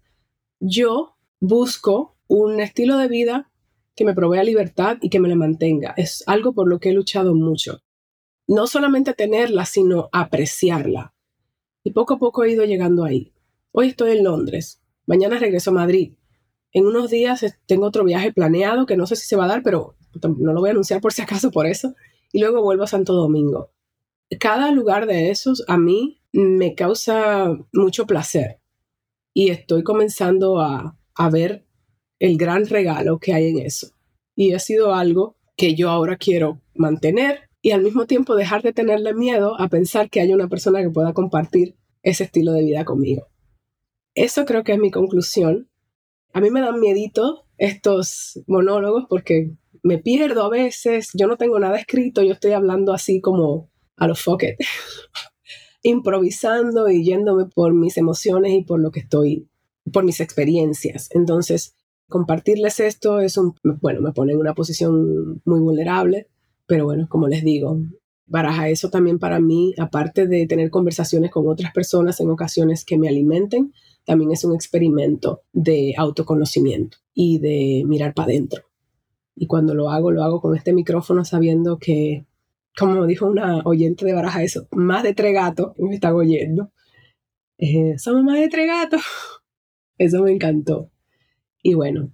Yo 0.59 1.15
busco 1.39 2.15
un 2.27 2.59
estilo 2.59 2.97
de 2.97 3.07
vida 3.07 3.51
que 3.95 4.05
me 4.05 4.13
provea 4.13 4.43
libertad 4.43 4.97
y 5.01 5.09
que 5.09 5.19
me 5.19 5.29
la 5.29 5.35
mantenga. 5.35 5.93
Es 5.97 6.23
algo 6.27 6.53
por 6.53 6.67
lo 6.67 6.79
que 6.79 6.89
he 6.89 6.93
luchado 6.93 7.33
mucho. 7.33 7.81
No 8.47 8.67
solamente 8.67 9.13
tenerla, 9.13 9.65
sino 9.65 10.09
apreciarla. 10.11 11.13
Y 11.83 11.91
poco 11.91 12.15
a 12.15 12.19
poco 12.19 12.43
he 12.43 12.51
ido 12.51 12.65
llegando 12.65 13.05
ahí. 13.05 13.33
Hoy 13.71 13.89
estoy 13.89 14.17
en 14.17 14.23
Londres. 14.23 14.81
Mañana 15.05 15.39
regreso 15.39 15.71
a 15.71 15.73
Madrid. 15.73 16.13
En 16.71 16.85
unos 16.85 17.09
días 17.09 17.45
tengo 17.67 17.85
otro 17.85 18.03
viaje 18.03 18.33
planeado 18.33 18.85
que 18.85 18.97
no 18.97 19.07
sé 19.07 19.15
si 19.15 19.27
se 19.27 19.35
va 19.35 19.45
a 19.45 19.49
dar, 19.49 19.63
pero 19.63 19.95
no 20.23 20.53
lo 20.53 20.59
voy 20.59 20.69
a 20.69 20.71
anunciar 20.71 20.99
por 20.99 21.13
si 21.13 21.21
acaso 21.21 21.51
por 21.51 21.65
eso. 21.65 21.93
Y 22.31 22.39
luego 22.39 22.61
vuelvo 22.61 22.83
a 22.83 22.87
Santo 22.87 23.13
Domingo. 23.13 23.71
Cada 24.39 24.71
lugar 24.71 25.05
de 25.05 25.29
esos 25.29 25.63
a 25.67 25.77
mí 25.77 26.21
me 26.43 26.75
causa 26.75 27.57
mucho 27.71 28.05
placer. 28.05 28.59
Y 29.33 29.49
estoy 29.49 29.83
comenzando 29.83 30.59
a, 30.59 30.97
a 31.15 31.29
ver 31.29 31.65
el 32.19 32.37
gran 32.37 32.65
regalo 32.67 33.19
que 33.19 33.33
hay 33.33 33.49
en 33.49 33.59
eso. 33.59 33.91
Y 34.35 34.53
ha 34.53 34.59
sido 34.59 34.93
algo 34.93 35.37
que 35.55 35.75
yo 35.75 35.89
ahora 35.89 36.17
quiero 36.17 36.61
mantener 36.73 37.49
y 37.61 37.71
al 37.71 37.81
mismo 37.81 38.05
tiempo 38.05 38.35
dejar 38.35 38.61
de 38.61 38.73
tenerle 38.73 39.13
miedo 39.13 39.59
a 39.59 39.69
pensar 39.69 40.09
que 40.09 40.19
hay 40.19 40.33
una 40.33 40.47
persona 40.47 40.81
que 40.81 40.89
pueda 40.89 41.13
compartir 41.13 41.75
ese 42.03 42.25
estilo 42.25 42.51
de 42.51 42.63
vida 42.63 42.85
conmigo. 42.85 43.27
Eso 44.13 44.45
creo 44.45 44.63
que 44.63 44.73
es 44.73 44.79
mi 44.79 44.91
conclusión. 44.91 45.69
A 46.33 46.41
mí 46.41 46.51
me 46.51 46.61
dan 46.61 46.79
miedito 46.79 47.45
estos 47.57 48.41
monólogos 48.47 49.05
porque 49.09 49.55
me 49.83 49.97
pierdo 49.97 50.43
a 50.43 50.49
veces, 50.49 51.11
yo 51.13 51.27
no 51.27 51.37
tengo 51.37 51.59
nada 51.59 51.77
escrito, 51.77 52.21
yo 52.23 52.33
estoy 52.33 52.51
hablando 52.51 52.93
así 52.93 53.21
como 53.21 53.71
a 53.95 54.07
los 54.07 54.21
focket, 54.23 54.57
improvisando 55.85 56.89
y 56.89 57.03
yéndome 57.03 57.45
por 57.45 57.75
mis 57.75 57.97
emociones 57.97 58.53
y 58.53 58.63
por 58.63 58.79
lo 58.79 58.89
que 58.89 59.01
estoy, 59.01 59.47
por 59.93 60.03
mis 60.03 60.19
experiencias. 60.19 61.09
Entonces, 61.11 61.75
compartirles 62.09 62.79
esto 62.79 63.19
es 63.19 63.37
un, 63.37 63.53
bueno, 63.81 64.01
me 64.01 64.11
pone 64.11 64.33
en 64.33 64.39
una 64.39 64.55
posición 64.55 65.41
muy 65.45 65.59
vulnerable, 65.59 66.27
pero 66.65 66.85
bueno, 66.85 67.07
como 67.07 67.27
les 67.27 67.43
digo, 67.43 67.77
baraja 68.25 68.67
eso 68.69 68.89
también 68.89 69.19
para 69.19 69.39
mí, 69.39 69.75
aparte 69.77 70.25
de 70.25 70.47
tener 70.47 70.71
conversaciones 70.71 71.29
con 71.29 71.47
otras 71.47 71.71
personas 71.71 72.19
en 72.19 72.31
ocasiones 72.31 72.83
que 72.83 72.97
me 72.97 73.07
alimenten, 73.07 73.71
también 74.05 74.31
es 74.31 74.43
un 74.43 74.55
experimento 74.55 75.43
de 75.53 75.93
autoconocimiento 75.97 76.97
y 77.13 77.37
de 77.37 77.83
mirar 77.85 78.15
para 78.15 78.29
adentro. 78.29 78.63
Y 79.35 79.45
cuando 79.45 79.75
lo 79.75 79.91
hago, 79.91 80.09
lo 80.09 80.23
hago 80.23 80.41
con 80.41 80.55
este 80.55 80.73
micrófono 80.73 81.25
sabiendo 81.25 81.77
que, 81.77 82.25
como 82.77 83.05
dijo 83.05 83.27
una 83.27 83.59
oyente 83.63 84.05
de 84.05 84.13
baraja 84.13 84.43
eso, 84.43 84.67
más 84.71 85.03
de 85.03 85.13
tres 85.13 85.33
gatos 85.33 85.73
me 85.77 85.95
están 85.95 86.13
oyendo. 86.13 86.71
Eh, 87.57 87.97
somos 87.97 88.23
más 88.23 88.39
de 88.39 88.49
tres 88.49 88.67
gatos. 88.67 89.01
Eso 89.97 90.23
me 90.23 90.31
encantó. 90.31 90.91
Y 91.63 91.73
bueno, 91.73 92.11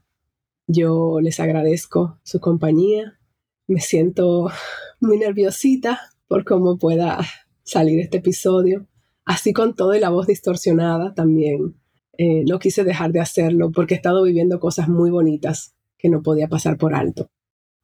yo 0.68 1.20
les 1.22 1.40
agradezco 1.40 2.20
su 2.24 2.40
compañía. 2.40 3.20
Me 3.68 3.80
siento 3.80 4.52
muy 5.00 5.18
nerviosita 5.18 6.00
por 6.28 6.46
cómo 6.46 6.78
pueda 6.78 7.20
salir 7.64 8.00
este 8.00 8.18
episodio. 8.18 8.88
Así 9.26 9.54
con 9.54 9.76
todo 9.76 9.96
y 9.96 10.00
la 10.00 10.10
voz 10.10 10.28
distorsionada 10.28 11.14
también. 11.16 11.76
Eh, 12.18 12.44
no 12.46 12.60
quise 12.60 12.84
dejar 12.84 13.12
de 13.12 13.20
hacerlo 13.20 13.72
porque 13.72 13.96
he 13.96 13.98
estado 13.98 14.24
viviendo 14.24 14.60
cosas 14.60 14.88
muy 14.90 15.10
bonitas 15.10 15.76
que 15.98 16.10
no 16.10 16.22
podía 16.22 16.48
pasar 16.48 16.78
por 16.78 16.94
alto. 16.94 17.32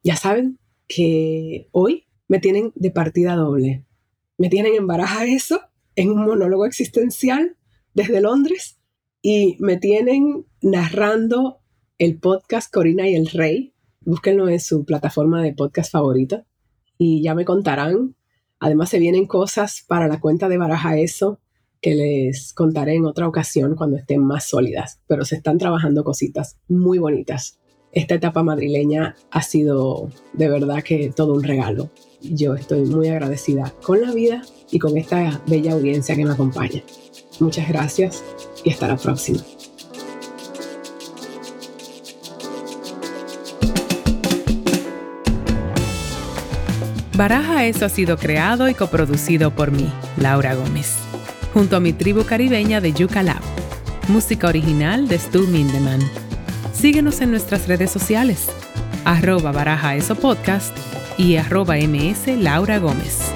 Ya 0.03 0.15
saben 0.15 0.59
que 0.87 1.67
hoy 1.71 2.06
me 2.27 2.39
tienen 2.39 2.71
de 2.75 2.91
partida 2.91 3.35
doble. 3.35 3.85
Me 4.37 4.49
tienen 4.49 4.75
en 4.75 4.87
baraja 4.87 5.25
eso, 5.25 5.61
en 5.95 6.11
un 6.11 6.25
monólogo 6.25 6.65
existencial 6.65 7.57
desde 7.93 8.21
Londres 8.21 8.77
y 9.21 9.57
me 9.59 9.77
tienen 9.77 10.45
narrando 10.61 11.59
el 11.97 12.19
podcast 12.19 12.71
Corina 12.71 13.07
y 13.09 13.15
el 13.15 13.27
Rey. 13.27 13.73
Búsquenlo 14.01 14.47
en 14.49 14.59
su 14.59 14.85
plataforma 14.85 15.41
de 15.41 15.53
podcast 15.53 15.91
favorita 15.91 16.45
y 16.97 17.21
ya 17.23 17.33
me 17.35 17.45
contarán. 17.45 18.15
Además 18.59 18.89
se 18.89 18.99
vienen 18.99 19.25
cosas 19.25 19.83
para 19.87 20.07
la 20.07 20.19
cuenta 20.19 20.49
de 20.49 20.57
Baraja 20.57 20.97
Eso 20.97 21.39
que 21.81 21.95
les 21.95 22.53
contaré 22.53 22.95
en 22.95 23.05
otra 23.05 23.27
ocasión 23.27 23.75
cuando 23.75 23.97
estén 23.97 24.23
más 24.23 24.47
sólidas, 24.47 24.99
pero 25.07 25.25
se 25.25 25.35
están 25.35 25.57
trabajando 25.57 26.03
cositas 26.03 26.57
muy 26.67 26.97
bonitas. 26.97 27.59
Esta 27.91 28.15
etapa 28.15 28.43
madrileña 28.43 29.15
ha 29.31 29.41
sido 29.41 30.09
de 30.33 30.49
verdad 30.49 30.83
que 30.83 31.11
todo 31.15 31.33
un 31.33 31.43
regalo. 31.43 31.89
Yo 32.21 32.55
estoy 32.55 32.81
muy 32.81 33.09
agradecida 33.09 33.73
con 33.83 34.01
la 34.01 34.11
vida 34.11 34.41
y 34.71 34.79
con 34.79 34.97
esta 34.97 35.41
bella 35.47 35.73
audiencia 35.73 36.15
que 36.15 36.25
me 36.25 36.33
acompaña. 36.33 36.81
Muchas 37.39 37.67
gracias 37.69 38.23
y 38.63 38.71
hasta 38.71 38.87
la 38.87 38.97
próxima. 38.97 39.39
Baraja 47.15 47.65
Eso 47.65 47.85
ha 47.85 47.89
sido 47.89 48.17
creado 48.17 48.69
y 48.69 48.73
coproducido 48.73 49.51
por 49.51 49.71
mí, 49.71 49.91
Laura 50.17 50.53
Gómez, 50.53 50.95
junto 51.53 51.75
a 51.75 51.79
mi 51.79 51.93
tribu 51.93 52.23
caribeña 52.25 52.79
de 52.81 52.93
Yuca 52.93 53.23
Lab. 53.23 53.41
Música 54.07 54.47
original 54.47 55.07
de 55.07 55.17
Stu 55.17 55.47
Mindeman. 55.47 55.99
Síguenos 56.73 57.21
en 57.21 57.31
nuestras 57.31 57.67
redes 57.67 57.91
sociales, 57.91 58.47
arroba 59.03 59.51
baraja 59.51 59.95
eso 59.95 60.15
podcast 60.15 60.77
y 61.17 61.35
arroba 61.35 61.75
ms 61.77 62.27
Laura 62.37 62.79
Gómez. 62.79 63.33